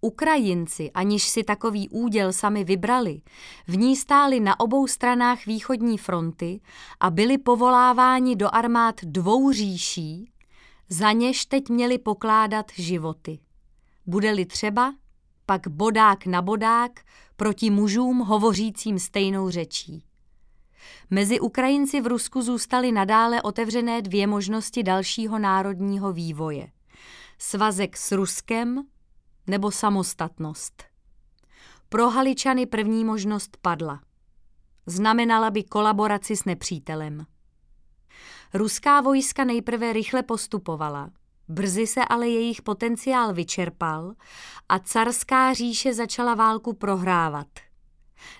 Ukrajinci, 0.00 0.90
aniž 0.90 1.28
si 1.28 1.44
takový 1.44 1.88
úděl 1.88 2.32
sami 2.32 2.64
vybrali, 2.64 3.20
v 3.68 3.76
ní 3.76 3.96
stáli 3.96 4.40
na 4.40 4.60
obou 4.60 4.86
stranách 4.86 5.46
východní 5.46 5.98
fronty 5.98 6.60
a 7.00 7.10
byli 7.10 7.38
povoláváni 7.38 8.36
do 8.36 8.54
armád 8.54 9.00
dvou 9.04 9.52
říší, 9.52 10.32
za 10.88 11.12
něž 11.12 11.46
teď 11.46 11.68
měli 11.68 11.98
pokládat 11.98 12.66
životy. 12.74 13.38
Bude-li 14.06 14.46
třeba, 14.46 14.94
pak 15.46 15.68
bodák 15.68 16.26
na 16.26 16.42
bodák 16.42 17.00
proti 17.36 17.70
mužům 17.70 18.18
hovořícím 18.18 18.98
stejnou 18.98 19.50
řečí. 19.50 20.04
Mezi 21.10 21.40
Ukrajinci 21.40 22.00
v 22.00 22.06
Rusku 22.06 22.42
zůstaly 22.42 22.92
nadále 22.92 23.42
otevřené 23.42 24.02
dvě 24.02 24.26
možnosti 24.26 24.82
dalšího 24.82 25.38
národního 25.38 26.12
vývoje. 26.12 26.68
Svazek 27.38 27.96
s 27.96 28.12
Ruskem 28.12 28.84
nebo 29.46 29.70
samostatnost. 29.70 30.84
Pro 31.88 32.10
Haličany 32.10 32.66
první 32.66 33.04
možnost 33.04 33.56
padla. 33.62 34.00
Znamenala 34.86 35.50
by 35.50 35.64
kolaboraci 35.64 36.36
s 36.36 36.44
nepřítelem. 36.44 37.26
Ruská 38.54 39.00
vojska 39.00 39.44
nejprve 39.44 39.92
rychle 39.92 40.22
postupovala, 40.22 41.10
brzy 41.48 41.86
se 41.86 42.04
ale 42.04 42.28
jejich 42.28 42.62
potenciál 42.62 43.34
vyčerpal 43.34 44.14
a 44.68 44.78
carská 44.78 45.52
říše 45.52 45.94
začala 45.94 46.34
válku 46.34 46.72
prohrávat. 46.72 47.46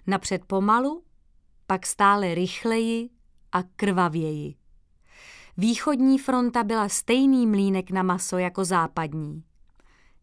Napřed 0.06 0.44
pomalu, 0.44 1.04
pak 1.66 1.86
stále 1.86 2.34
rychleji 2.34 3.10
a 3.52 3.62
krvavěji. 3.62 4.54
Východní 5.56 6.18
fronta 6.18 6.64
byla 6.64 6.88
stejný 6.88 7.46
mlínek 7.46 7.90
na 7.90 8.02
maso 8.02 8.38
jako 8.38 8.64
západní. 8.64 9.44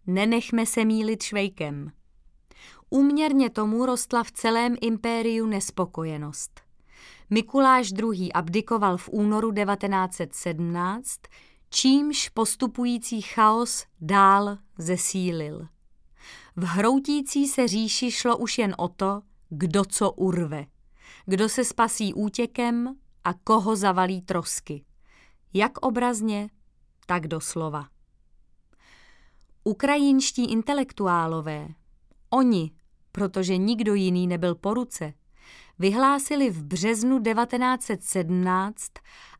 Nenechme 0.07 0.65
se 0.65 0.85
mílit 0.85 1.23
švejkem. 1.23 1.91
Úměrně 2.89 3.49
tomu 3.49 3.85
rostla 3.85 4.23
v 4.23 4.31
celém 4.31 4.75
impériu 4.81 5.45
nespokojenost. 5.45 6.61
Mikuláš 7.29 7.91
II. 7.91 8.33
abdikoval 8.33 8.97
v 8.97 9.09
únoru 9.11 9.51
1917, 9.51 11.19
čímž 11.69 12.29
postupující 12.29 13.21
chaos 13.21 13.85
dál 14.01 14.57
zesílil. 14.77 15.67
V 16.55 16.63
hroutící 16.63 17.47
se 17.47 17.67
říši 17.67 18.11
šlo 18.11 18.37
už 18.37 18.57
jen 18.57 18.75
o 18.77 18.87
to, 18.87 19.21
kdo 19.49 19.85
co 19.85 20.11
urve, 20.11 20.65
kdo 21.25 21.49
se 21.49 21.63
spasí 21.63 22.13
útěkem 22.13 22.95
a 23.23 23.33
koho 23.33 23.75
zavalí 23.75 24.21
trosky. 24.21 24.85
Jak 25.53 25.77
obrazně, 25.77 26.49
tak 27.05 27.27
doslova. 27.27 27.96
Ukrajinští 29.67 30.45
intelektuálové, 30.45 31.67
oni, 32.29 32.71
protože 33.11 33.57
nikdo 33.57 33.93
jiný 33.93 34.27
nebyl 34.27 34.55
po 34.55 34.73
ruce, 34.73 35.13
vyhlásili 35.79 36.49
v 36.49 36.63
březnu 36.63 37.23
1917 37.23 38.91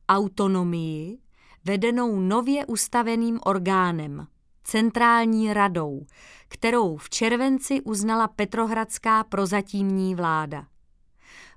autonomii 0.09 1.17
vedenou 1.65 2.19
nově 2.19 2.65
ustaveným 2.65 3.39
orgánem, 3.45 4.27
centrální 4.63 5.53
radou, 5.53 6.05
kterou 6.47 6.97
v 6.97 7.09
červenci 7.09 7.81
uznala 7.81 8.27
Petrohradská 8.27 9.23
prozatímní 9.23 10.15
vláda. 10.15 10.67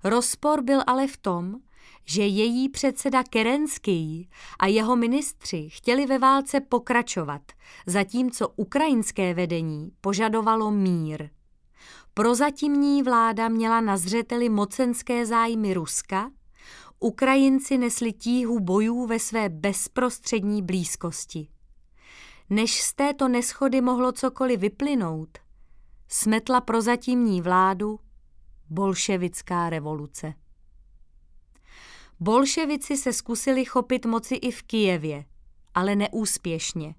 Rozpor 0.04 0.62
byl 0.62 0.80
ale 0.86 1.06
v 1.06 1.16
tom, 1.16 1.60
že 2.10 2.22
její 2.22 2.68
předseda 2.68 3.22
Kerenský 3.22 4.30
a 4.58 4.66
jeho 4.66 4.96
ministři 4.96 5.68
chtěli 5.70 6.06
ve 6.06 6.18
válce 6.18 6.60
pokračovat, 6.60 7.42
zatímco 7.86 8.48
ukrajinské 8.48 9.34
vedení 9.34 9.92
požadovalo 10.00 10.70
mír. 10.70 11.30
Prozatímní 12.14 13.02
vláda 13.02 13.48
měla 13.48 13.80
na 13.80 13.96
zřeteli 13.96 14.48
mocenské 14.48 15.26
zájmy 15.26 15.74
Ruska, 15.74 16.30
Ukrajinci 17.00 17.78
nesli 17.78 18.12
tíhu 18.12 18.60
bojů 18.60 19.06
ve 19.06 19.18
své 19.18 19.48
bezprostřední 19.48 20.62
blízkosti. 20.62 21.48
Než 22.50 22.82
z 22.82 22.92
této 22.92 23.28
neschody 23.28 23.80
mohlo 23.80 24.12
cokoliv 24.12 24.60
vyplynout, 24.60 25.38
smetla 26.08 26.60
prozatímní 26.60 27.42
vládu 27.42 28.00
bolševická 28.70 29.70
revoluce. 29.70 30.34
Bolševici 32.22 32.96
se 32.96 33.12
zkusili 33.12 33.64
chopit 33.64 34.06
moci 34.06 34.34
i 34.34 34.50
v 34.50 34.62
Kijevě, 34.62 35.24
ale 35.74 35.96
neúspěšně. 35.96 36.94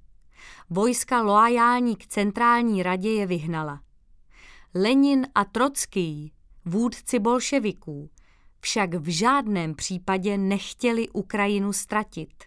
Vojska 0.69 1.21
loajální 1.21 1.95
k 1.95 2.07
centrální 2.07 2.84
radě 2.84 3.10
je 3.12 3.25
vyhnala. 3.25 3.81
Lenin 4.75 5.27
a 5.36 5.45
Trocký, 5.45 6.34
vůdci 6.65 7.19
bolševiků, 7.19 8.10
však 8.60 8.93
v 8.93 9.10
žádném 9.10 9.75
případě 9.75 10.38
nechtěli 10.38 11.10
Ukrajinu 11.10 11.73
ztratit. 11.73 12.43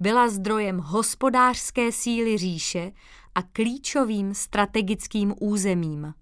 Byla 0.00 0.28
zdrojem 0.28 0.78
hospodářské 0.78 1.92
síly 1.92 2.38
říše 2.38 2.92
a 3.34 3.42
klíčovým 3.42 4.34
strategickým 4.34 5.34
územím. 5.40 6.14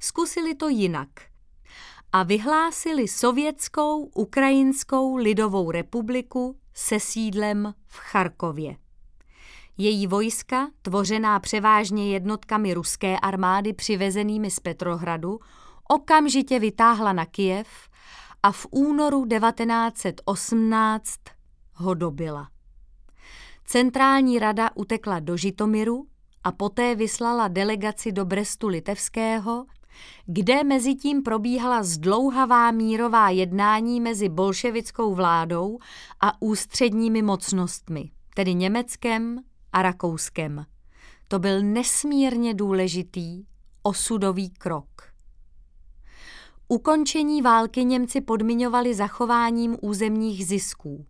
Zkusili 0.00 0.54
to 0.54 0.68
jinak– 0.68 1.08
a 2.12 2.22
vyhlásili 2.22 3.08
Sovětskou 3.08 4.04
Ukrajinskou 4.04 5.16
lidovou 5.16 5.70
republiku 5.70 6.56
se 6.74 7.00
sídlem 7.00 7.74
v 7.86 7.96
Charkově. 7.96 8.76
Její 9.78 10.06
vojska, 10.06 10.70
tvořená 10.82 11.40
převážně 11.40 12.12
jednotkami 12.12 12.74
ruské 12.74 13.18
armády 13.18 13.72
přivezenými 13.72 14.50
z 14.50 14.60
Petrohradu, 14.60 15.40
okamžitě 15.88 16.58
vytáhla 16.58 17.12
na 17.12 17.26
Kijev 17.26 17.68
a 18.42 18.52
v 18.52 18.66
únoru 18.70 19.26
1918 19.26 21.20
ho 21.74 21.94
dobila. 21.94 22.48
Centrální 23.64 24.38
rada 24.38 24.70
utekla 24.74 25.20
do 25.20 25.36
Žitomiru 25.36 26.06
a 26.44 26.52
poté 26.52 26.94
vyslala 26.94 27.48
delegaci 27.48 28.12
do 28.12 28.24
Brestu 28.24 28.68
Litevského, 28.68 29.66
kde 30.26 30.64
mezi 30.64 30.94
tím 30.94 31.22
probíhala 31.22 31.82
zdlouhavá 31.82 32.70
mírová 32.70 33.28
jednání 33.28 34.00
mezi 34.00 34.28
bolševickou 34.28 35.14
vládou 35.14 35.78
a 36.20 36.42
ústředními 36.42 37.22
mocnostmi, 37.22 38.10
tedy 38.34 38.54
Německem 38.54 39.38
a 39.72 39.82
Rakouskem. 39.82 40.66
To 41.28 41.38
byl 41.38 41.62
nesmírně 41.62 42.54
důležitý 42.54 43.44
osudový 43.82 44.50
krok. 44.50 45.12
Ukončení 46.68 47.42
války 47.42 47.84
Němci 47.84 48.20
podmiňovali 48.20 48.94
zachováním 48.94 49.76
územních 49.80 50.46
zisků. 50.46 51.06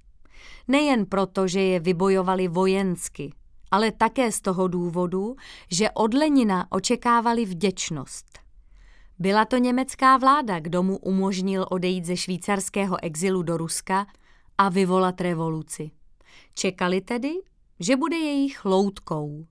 Nejen 0.68 1.06
proto, 1.06 1.48
že 1.48 1.60
je 1.60 1.80
vybojovali 1.80 2.48
vojensky, 2.48 3.32
ale 3.70 3.92
také 3.92 4.32
z 4.32 4.40
toho 4.40 4.68
důvodu, 4.68 5.36
že 5.70 5.90
od 5.90 6.14
Lenina 6.14 6.66
očekávali 6.70 7.44
vděčnost. 7.44 8.38
Byla 9.22 9.44
to 9.44 9.56
německá 9.56 10.16
vláda, 10.16 10.60
kdo 10.60 10.82
mu 10.82 10.98
umožnil 10.98 11.66
odejít 11.70 12.04
ze 12.04 12.16
švýcarského 12.16 13.04
exilu 13.04 13.42
do 13.42 13.56
Ruska 13.56 14.06
a 14.58 14.68
vyvolat 14.68 15.20
revoluci. 15.20 15.90
Čekali 16.54 17.00
tedy, 17.00 17.32
že 17.80 17.96
bude 17.96 18.16
jejich 18.16 18.64
loutkou. 18.64 19.46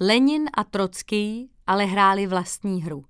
Lenin 0.00 0.48
a 0.54 0.64
Trocký 0.64 1.50
ale 1.66 1.84
hráli 1.84 2.26
vlastní 2.26 2.82
hru. 2.82 3.04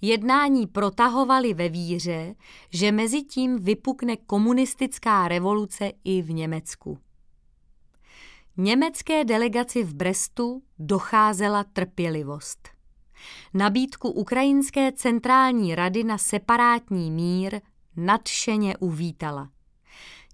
Jednání 0.00 0.66
protahovali 0.66 1.54
ve 1.54 1.68
víře, 1.68 2.34
že 2.70 2.92
mezi 2.92 3.22
tím 3.22 3.58
vypukne 3.58 4.16
komunistická 4.16 5.28
revoluce 5.28 5.92
i 6.04 6.22
v 6.22 6.30
Německu. 6.32 6.98
Německé 8.56 9.24
delegaci 9.24 9.82
v 9.82 9.94
Brestu 9.94 10.62
docházela 10.78 11.64
trpělivost. 11.64 12.81
Nabídku 13.54 14.10
Ukrajinské 14.10 14.92
centrální 14.92 15.74
rady 15.74 16.04
na 16.04 16.18
separátní 16.18 17.10
mír 17.10 17.60
nadšeně 17.96 18.76
uvítala. 18.76 19.48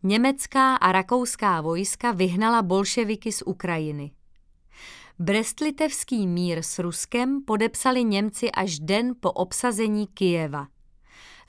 Německá 0.02 0.76
a 0.76 0.92
rakouská 0.92 1.60
vojska 1.60 2.12
vyhnala 2.12 2.62
bolševiky 2.62 3.32
z 3.32 3.42
Ukrajiny. 3.46 4.10
Brestlitevský 5.18 6.26
mír 6.26 6.58
s 6.58 6.78
Ruskem 6.78 7.42
podepsali 7.44 8.04
Němci 8.04 8.52
až 8.52 8.78
den 8.78 9.14
po 9.20 9.32
obsazení 9.32 10.06
Kijeva. 10.06 10.66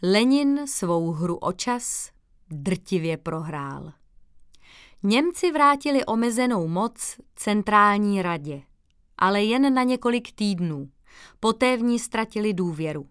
Lenin 0.04 0.68
svou 0.68 1.12
hru 1.12 1.38
o 1.38 1.52
čas 1.52 2.12
drtivě 2.50 3.18
prohrál. 3.18 3.94
Němci 5.04 5.52
vrátili 5.52 6.06
omezenou 6.06 6.68
moc 6.68 7.18
centrální 7.36 8.22
radě, 8.22 8.62
ale 9.18 9.44
jen 9.44 9.74
na 9.74 9.84
několik 9.84 10.32
týdnů. 10.32 10.90
Poté 11.40 11.78
v 11.78 11.82
ní 11.82 12.00
ztratili 12.00 12.54
důvěru. 12.54 13.08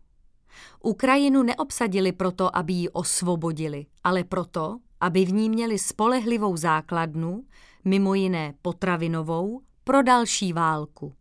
Ukrajinu 0.82 1.42
neobsadili 1.42 2.12
proto, 2.12 2.56
aby 2.56 2.72
ji 2.72 2.88
osvobodili, 2.88 3.86
ale 4.04 4.24
proto, 4.24 4.78
aby 5.00 5.24
v 5.24 5.32
ní 5.32 5.50
měli 5.50 5.78
spolehlivou 5.78 6.56
základnu, 6.56 7.44
mimo 7.84 8.14
jiné 8.14 8.54
potravinovou, 8.62 9.60
pro 9.84 10.02
další 10.02 10.52
válku. 10.52 11.14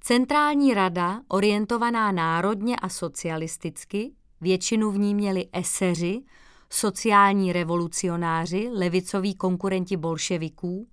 Centrální 0.00 0.74
rada, 0.74 1.20
orientovaná 1.28 2.12
národně 2.12 2.76
a 2.76 2.88
socialisticky, 2.88 4.12
většinu 4.40 4.90
v 4.90 4.98
ní 4.98 5.14
měli 5.14 5.48
eseři, 5.52 6.22
sociální 6.70 7.52
revolucionáři, 7.52 8.68
levicoví 8.72 9.34
konkurenti 9.34 9.96
bolševiků, 9.96 10.88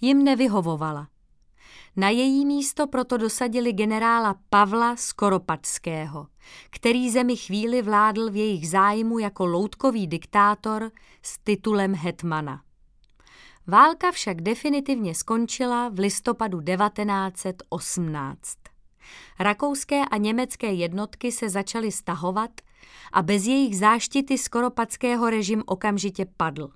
jim 0.00 0.24
nevyhovovala. 0.24 1.08
Na 1.96 2.08
její 2.08 2.46
místo 2.46 2.86
proto 2.86 3.16
dosadili 3.16 3.72
generála 3.72 4.34
Pavla 4.50 4.96
Skoropatského, 4.96 6.26
který 6.70 7.10
zemi 7.10 7.36
chvíli 7.36 7.82
vládl 7.82 8.30
v 8.30 8.36
jejich 8.36 8.68
zájmu 8.68 9.18
jako 9.18 9.46
loutkový 9.46 10.06
diktátor 10.06 10.90
s 11.22 11.38
titulem 11.38 11.94
hetmana. 11.94 12.62
Válka 13.66 14.12
však 14.12 14.40
definitivně 14.40 15.14
skončila 15.14 15.88
v 15.88 15.98
listopadu 15.98 16.60
1918. 16.60 18.58
Rakouské 19.38 20.04
a 20.04 20.16
německé 20.16 20.72
jednotky 20.72 21.32
se 21.32 21.48
začaly 21.48 21.92
stahovat 21.92 22.50
a 23.12 23.22
bez 23.22 23.46
jejich 23.46 23.78
záštity 23.78 24.38
skoropatského 24.38 25.30
režim 25.30 25.62
okamžitě 25.66 26.26
padl. 26.36 26.70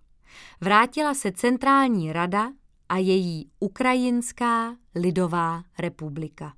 Vrátila 0.61 1.15
se 1.15 1.33
centrální 1.33 2.13
rada 2.13 2.53
a 2.89 2.99
její 2.99 3.51
Ukrajinská 3.61 4.77
lidová 4.95 5.63
republika. 5.79 6.55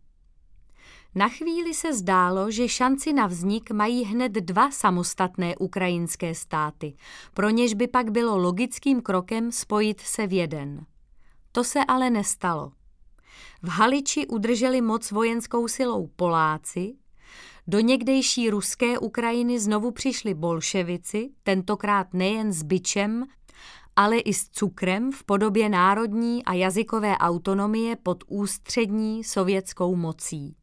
Na 1.14 1.29
chvíli 1.29 1.74
se 1.74 1.95
zdálo, 1.95 2.51
že 2.51 2.68
šanci 2.68 3.12
na 3.12 3.27
vznik 3.27 3.70
mají 3.70 4.05
hned 4.05 4.33
dva 4.33 4.70
samostatné 4.70 5.57
ukrajinské 5.57 6.35
státy, 6.35 6.97
pro 7.35 7.51
něž 7.51 7.74
by 7.74 7.89
pak 7.89 8.11
bylo 8.11 8.37
logickým 8.37 9.01
krokem 9.01 9.53
spojit 9.53 10.01
se 10.01 10.27
v 10.27 10.33
jeden. 10.33 10.87
To 11.53 11.64
se 11.64 11.85
ale 11.89 12.11
nestalo. 12.11 12.72
V 13.62 13.68
Haliči 13.68 14.27
udrželi 14.27 14.81
moc 14.81 15.11
vojenskou 15.11 15.68
silou 15.68 16.07
Poláci, 16.16 16.97
do 17.66 17.81
někdejší 17.81 18.51
ruské 18.51 18.99
Ukrajiny 18.99 19.61
znovu 19.61 19.91
přišli 19.91 20.35
bolševici, 20.35 21.31
tentokrát 21.43 22.14
nejen 22.14 22.53
s 22.53 22.62
byčem, 22.62 23.27
ale 23.97 24.18
i 24.18 24.34
s 24.34 24.49
cukrem 24.49 25.12
v 25.12 25.24
podobě 25.24 25.68
národní 25.68 26.44
a 26.44 26.53
jazykové 26.53 27.18
autonomie 27.18 27.97
pod 27.97 28.24
ústřední 28.26 29.24
sovětskou 29.24 29.97
mocí. 29.97 30.57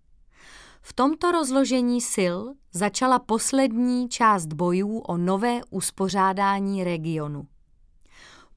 V 0.81 0.93
tomto 0.93 1.31
rozložení 1.31 2.01
sil 2.15 2.37
začala 2.71 3.19
poslední 3.19 4.09
část 4.09 4.45
bojů 4.45 4.99
o 4.99 5.17
nové 5.17 5.61
uspořádání 5.69 6.83
regionu. 6.83 7.47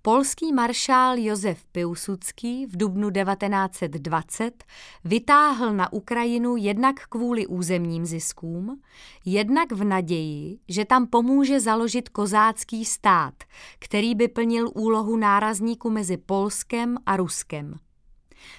Polský 0.06 0.52
maršál 0.52 1.18
Josef 1.18 1.64
Piłsudský 1.72 2.66
v 2.66 2.76
dubnu 2.76 3.10
1920 3.10 4.64
vytáhl 5.04 5.72
na 5.72 5.92
Ukrajinu 5.92 6.56
jednak 6.56 7.06
kvůli 7.08 7.46
územním 7.46 8.06
ziskům, 8.06 8.80
jednak 9.24 9.72
v 9.72 9.84
naději, 9.84 10.58
že 10.68 10.84
tam 10.84 11.06
pomůže 11.06 11.60
založit 11.60 12.08
kozácký 12.08 12.84
stát, 12.84 13.34
který 13.78 14.14
by 14.14 14.28
plnil 14.28 14.70
úlohu 14.74 15.16
nárazníku 15.16 15.90
mezi 15.90 16.16
Polskem 16.16 16.96
a 17.06 17.16
Ruskem. 17.16 17.74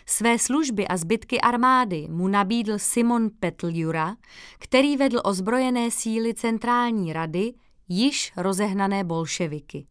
Své 0.06 0.39
služby 0.39 0.88
a 0.88 0.98
zbytky 0.98 1.41
armády 1.41 2.08
mu 2.10 2.28
nabídl 2.28 2.80
Simon 2.80 3.30
Petljura, 3.39 4.16
který 4.60 4.98
vedl 4.98 5.22
ozbrojené 5.24 5.91
síly 5.91 6.34
centrální 6.34 7.14
rady, 7.14 7.54
již 7.89 8.34
rozehnané 8.38 9.04
bolševiky. 9.04 9.88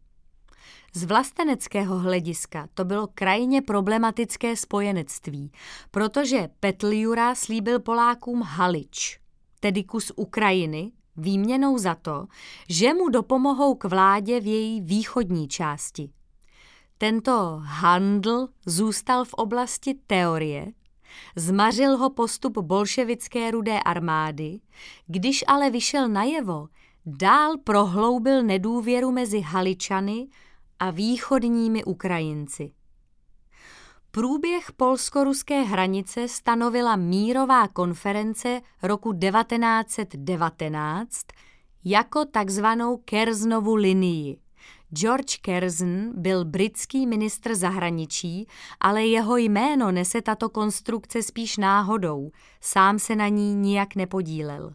Z 0.96 1.04
vlasteneckého 1.04 1.98
hlediska 1.98 2.68
to 2.74 2.84
bylo 2.84 3.08
krajně 3.14 3.62
problematické 3.62 4.56
spojenectví, 4.56 5.52
protože 5.90 6.48
Petliura 6.60 7.34
slíbil 7.34 7.80
Polákům 7.80 8.42
Halič, 8.42 9.20
tedy 9.60 9.84
kus 9.84 10.12
Ukrajiny, 10.16 10.92
výměnou 11.16 11.78
za 11.78 11.94
to, 11.94 12.26
že 12.68 12.94
mu 12.94 13.08
dopomohou 13.08 13.74
k 13.74 13.84
vládě 13.84 14.40
v 14.40 14.46
její 14.46 14.80
východní 14.80 15.48
části. 15.48 16.10
Tento 16.98 17.60
handl 17.62 18.48
zůstal 18.66 19.24
v 19.24 19.34
oblasti 19.34 19.94
teorie, 20.06 20.66
zmařil 21.36 21.96
ho 21.96 22.10
postup 22.10 22.58
bolševické 22.58 23.50
rudé 23.50 23.80
armády, 23.80 24.60
když 25.06 25.44
ale 25.46 25.70
vyšel 25.70 26.08
najevo, 26.08 26.68
dál 27.06 27.56
prohloubil 27.64 28.42
nedůvěru 28.42 29.12
mezi 29.12 29.40
Haličany 29.40 30.28
a 30.80 30.90
východními 30.90 31.84
Ukrajinci. 31.84 32.72
Průběh 34.10 34.72
polsko-ruské 34.72 35.62
hranice 35.62 36.28
stanovila 36.28 36.96
mírová 36.96 37.68
konference 37.68 38.60
roku 38.82 39.12
1919 39.12 41.26
jako 41.84 42.24
takzvanou 42.24 42.96
Kerznovu 42.96 43.74
linii. 43.74 44.38
George 44.92 45.38
Curzon 45.44 46.12
byl 46.14 46.44
britský 46.44 47.06
ministr 47.06 47.54
zahraničí, 47.54 48.46
ale 48.80 49.06
jeho 49.06 49.36
jméno 49.36 49.92
nese 49.92 50.22
tato 50.22 50.48
konstrukce 50.48 51.22
spíš 51.22 51.56
náhodou, 51.56 52.30
sám 52.60 52.98
se 52.98 53.16
na 53.16 53.28
ní 53.28 53.54
nijak 53.54 53.94
nepodílel. 53.94 54.74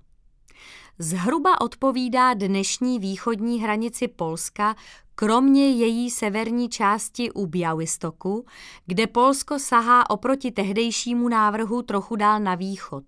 Zhruba 1.00 1.62
odpovídá 1.62 2.34
dnešní 2.34 3.00
východní 3.00 3.62
hranici 3.62 4.08
Polska 4.08 4.76
kromě 5.16 5.70
její 5.70 6.10
severní 6.10 6.70
části 6.70 7.32
u 7.32 7.46
Białystoku, 7.46 8.46
kde 8.86 9.08
Polsko 9.08 9.60
sahá 9.60 10.10
oproti 10.10 10.52
tehdejšímu 10.52 11.30
návrhu 11.30 11.82
trochu 11.82 12.16
dál 12.16 12.40
na 12.40 12.56
východ. 12.56 13.04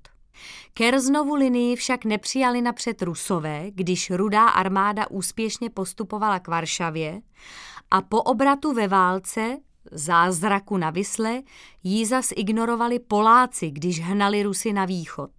Kerznovu 0.74 1.36
linii 1.36 1.76
však 1.76 2.06
nepřijali 2.06 2.62
napřed 2.62 3.02
Rusové, 3.02 3.66
když 3.72 4.12
rudá 4.12 4.48
armáda 4.48 5.12
úspěšně 5.12 5.70
postupovala 5.70 6.40
k 6.40 6.48
Varšavě 6.48 7.22
a 7.92 8.02
po 8.02 8.22
obratu 8.22 8.74
ve 8.74 8.88
válce 8.88 9.58
zázraku 9.92 10.78
na 10.78 10.90
Vysle 10.90 11.42
jí 11.84 12.06
zas 12.06 12.30
ignorovali 12.36 13.00
Poláci, 13.00 13.72
když 13.72 14.02
hnali 14.02 14.44
Rusy 14.44 14.74
na 14.74 14.86
východ. 14.86 15.32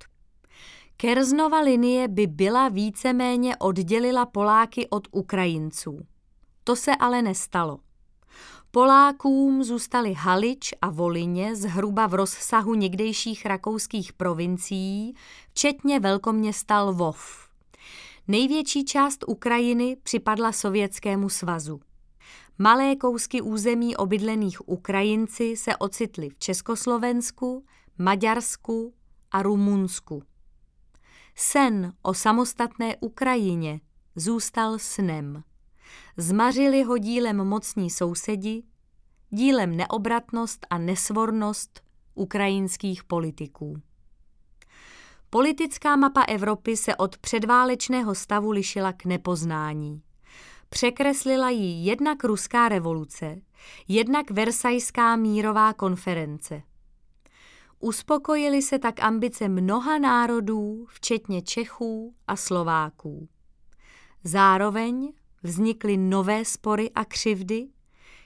Kerznova 0.96 1.60
linie 1.60 2.08
by 2.08 2.26
byla 2.26 2.68
víceméně 2.68 3.56
oddělila 3.56 4.26
Poláky 4.26 4.88
od 4.88 5.08
Ukrajinců. 5.10 6.00
To 6.64 6.76
se 6.76 6.96
ale 6.96 7.22
nestalo. 7.22 7.78
Polákům 8.70 9.64
zůstali 9.64 10.14
Halič 10.14 10.74
a 10.82 10.90
Volině 10.90 11.56
zhruba 11.56 12.06
v 12.06 12.14
rozsahu 12.14 12.74
někdejších 12.74 13.46
rakouských 13.46 14.12
provincií, 14.12 15.14
včetně 15.50 16.00
velkoměsta 16.00 16.82
Lvov. 16.82 17.48
Největší 18.28 18.84
část 18.84 19.24
Ukrajiny 19.26 19.96
připadla 20.02 20.52
Sovětskému 20.52 21.28
svazu. 21.28 21.80
Malé 22.58 22.96
kousky 22.96 23.42
území 23.42 23.96
obydlených 23.96 24.68
Ukrajinci 24.68 25.56
se 25.56 25.76
ocitly 25.76 26.28
v 26.28 26.38
Československu, 26.38 27.64
Maďarsku 27.98 28.94
a 29.30 29.42
Rumunsku. 29.42 30.22
Sen 31.34 31.92
o 32.02 32.14
samostatné 32.14 32.96
Ukrajině 33.00 33.80
zůstal 34.16 34.78
snem. 34.78 35.42
Zmařili 36.16 36.82
ho 36.82 36.98
dílem 36.98 37.44
mocní 37.44 37.90
sousedi, 37.90 38.62
dílem 39.30 39.76
neobratnost 39.76 40.66
a 40.70 40.78
nesvornost 40.78 41.80
ukrajinských 42.14 43.04
politiků. 43.04 43.76
Politická 45.30 45.96
mapa 45.96 46.22
Evropy 46.22 46.76
se 46.76 46.96
od 46.96 47.18
předválečného 47.18 48.14
stavu 48.14 48.50
lišila 48.50 48.92
k 48.92 49.04
nepoznání. 49.04 50.02
Překreslila 50.68 51.50
ji 51.50 51.86
jednak 51.86 52.24
ruská 52.24 52.68
revoluce, 52.68 53.36
jednak 53.88 54.30
Versajská 54.30 55.16
mírová 55.16 55.72
konference. 55.72 56.62
Uspokojili 57.84 58.62
se 58.62 58.78
tak 58.78 59.02
ambice 59.02 59.48
mnoha 59.48 59.98
národů, 59.98 60.86
včetně 60.88 61.42
Čechů 61.42 62.14
a 62.26 62.36
Slováků. 62.36 63.28
Zároveň 64.24 65.12
vznikly 65.42 65.96
nové 65.96 66.44
spory 66.44 66.90
a 66.90 67.04
křivdy, 67.04 67.68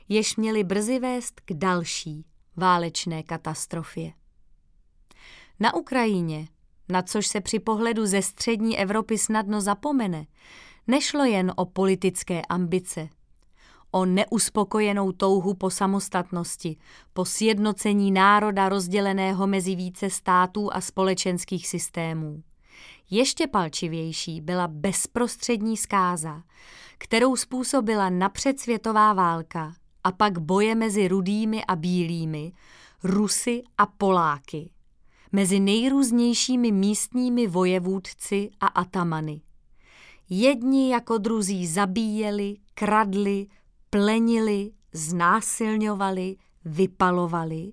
jež 0.08 0.36
měly 0.36 0.64
brzy 0.64 0.98
vést 0.98 1.40
k 1.40 1.52
další 1.52 2.24
válečné 2.56 3.22
katastrofě. 3.22 4.12
Na 5.60 5.74
Ukrajině, 5.74 6.48
na 6.88 7.02
což 7.02 7.26
se 7.26 7.40
při 7.40 7.58
pohledu 7.58 8.06
ze 8.06 8.22
střední 8.22 8.78
Evropy 8.78 9.18
snadno 9.18 9.60
zapomene, 9.60 10.26
nešlo 10.86 11.24
jen 11.24 11.52
o 11.56 11.64
politické 11.66 12.42
ambice, 12.42 13.08
o 13.90 14.04
neuspokojenou 14.04 15.12
touhu 15.12 15.54
po 15.54 15.70
samostatnosti, 15.70 16.76
po 17.12 17.24
sjednocení 17.24 18.10
národa 18.10 18.68
rozděleného 18.68 19.46
mezi 19.46 19.74
více 19.74 20.10
států 20.10 20.74
a 20.74 20.80
společenských 20.80 21.68
systémů. 21.68 22.42
Ještě 23.10 23.46
palčivější 23.46 24.40
byla 24.40 24.68
bezprostřední 24.68 25.76
zkáza, 25.76 26.42
kterou 26.98 27.36
způsobila 27.36 28.10
napřed 28.10 28.60
světová 28.60 29.12
válka 29.12 29.74
a 30.04 30.12
pak 30.12 30.38
boje 30.38 30.74
mezi 30.74 31.08
rudými 31.08 31.64
a 31.64 31.76
bílými, 31.76 32.52
Rusy 33.04 33.62
a 33.78 33.86
Poláky, 33.86 34.70
mezi 35.32 35.60
nejrůznějšími 35.60 36.72
místními 36.72 37.46
vojevůdci 37.46 38.50
a 38.60 38.66
atamany. 38.66 39.40
Jedni 40.30 40.92
jako 40.92 41.18
druzí 41.18 41.66
zabíjeli, 41.66 42.56
kradli, 42.74 43.46
plenili, 43.90 44.72
znásilňovali, 44.92 46.36
vypalovali, 46.64 47.72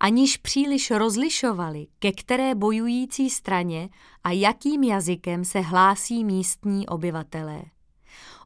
aniž 0.00 0.36
příliš 0.36 0.90
rozlišovali, 0.90 1.86
ke 1.98 2.12
které 2.12 2.54
bojující 2.54 3.30
straně 3.30 3.88
a 4.24 4.30
jakým 4.30 4.82
jazykem 4.82 5.44
se 5.44 5.60
hlásí 5.60 6.24
místní 6.24 6.88
obyvatelé. 6.88 7.62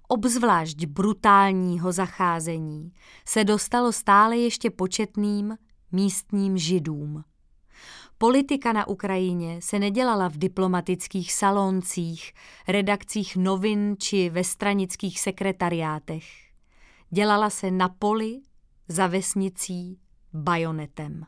Obzvlášť 0.08 0.84
brutálního 0.86 1.92
zacházení 1.92 2.92
se 3.26 3.44
dostalo 3.44 3.92
stále 3.92 4.36
ještě 4.36 4.70
početným 4.70 5.56
místním 5.92 6.58
židům. 6.58 7.24
Politika 8.18 8.72
na 8.72 8.88
Ukrajině 8.88 9.60
se 9.62 9.78
nedělala 9.78 10.28
v 10.28 10.38
diplomatických 10.38 11.32
saloncích, 11.32 12.32
redakcích 12.68 13.36
novin 13.36 13.96
či 13.98 14.30
ve 14.30 14.44
stranických 14.44 15.20
sekretariátech. 15.20 16.43
Dělala 17.10 17.50
se 17.50 17.70
na 17.70 17.88
poli, 17.88 18.40
za 18.88 19.06
vesnicí, 19.06 19.98
bajonetem. 20.32 21.24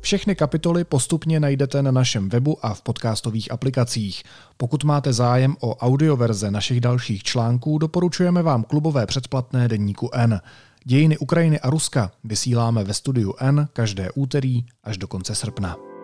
Všechny 0.00 0.34
kapitoly 0.34 0.84
postupně 0.84 1.40
najdete 1.40 1.82
na 1.82 1.90
našem 1.90 2.28
webu 2.28 2.66
a 2.66 2.74
v 2.74 2.82
podcastových 2.82 3.52
aplikacích. 3.52 4.22
Pokud 4.56 4.84
máte 4.84 5.12
zájem 5.12 5.56
o 5.60 5.76
audioverze 5.76 6.50
našich 6.50 6.80
dalších 6.80 7.22
článků, 7.22 7.78
doporučujeme 7.78 8.42
vám 8.42 8.64
klubové 8.64 9.06
předplatné 9.06 9.68
denníku 9.68 10.10
N. 10.12 10.40
Dějiny 10.84 11.18
Ukrajiny 11.18 11.60
a 11.60 11.70
Ruska 11.70 12.10
vysíláme 12.24 12.84
ve 12.84 12.94
studiu 12.94 13.34
N 13.38 13.68
každé 13.72 14.10
úterý 14.14 14.66
až 14.84 14.98
do 14.98 15.08
konce 15.08 15.34
srpna. 15.34 15.97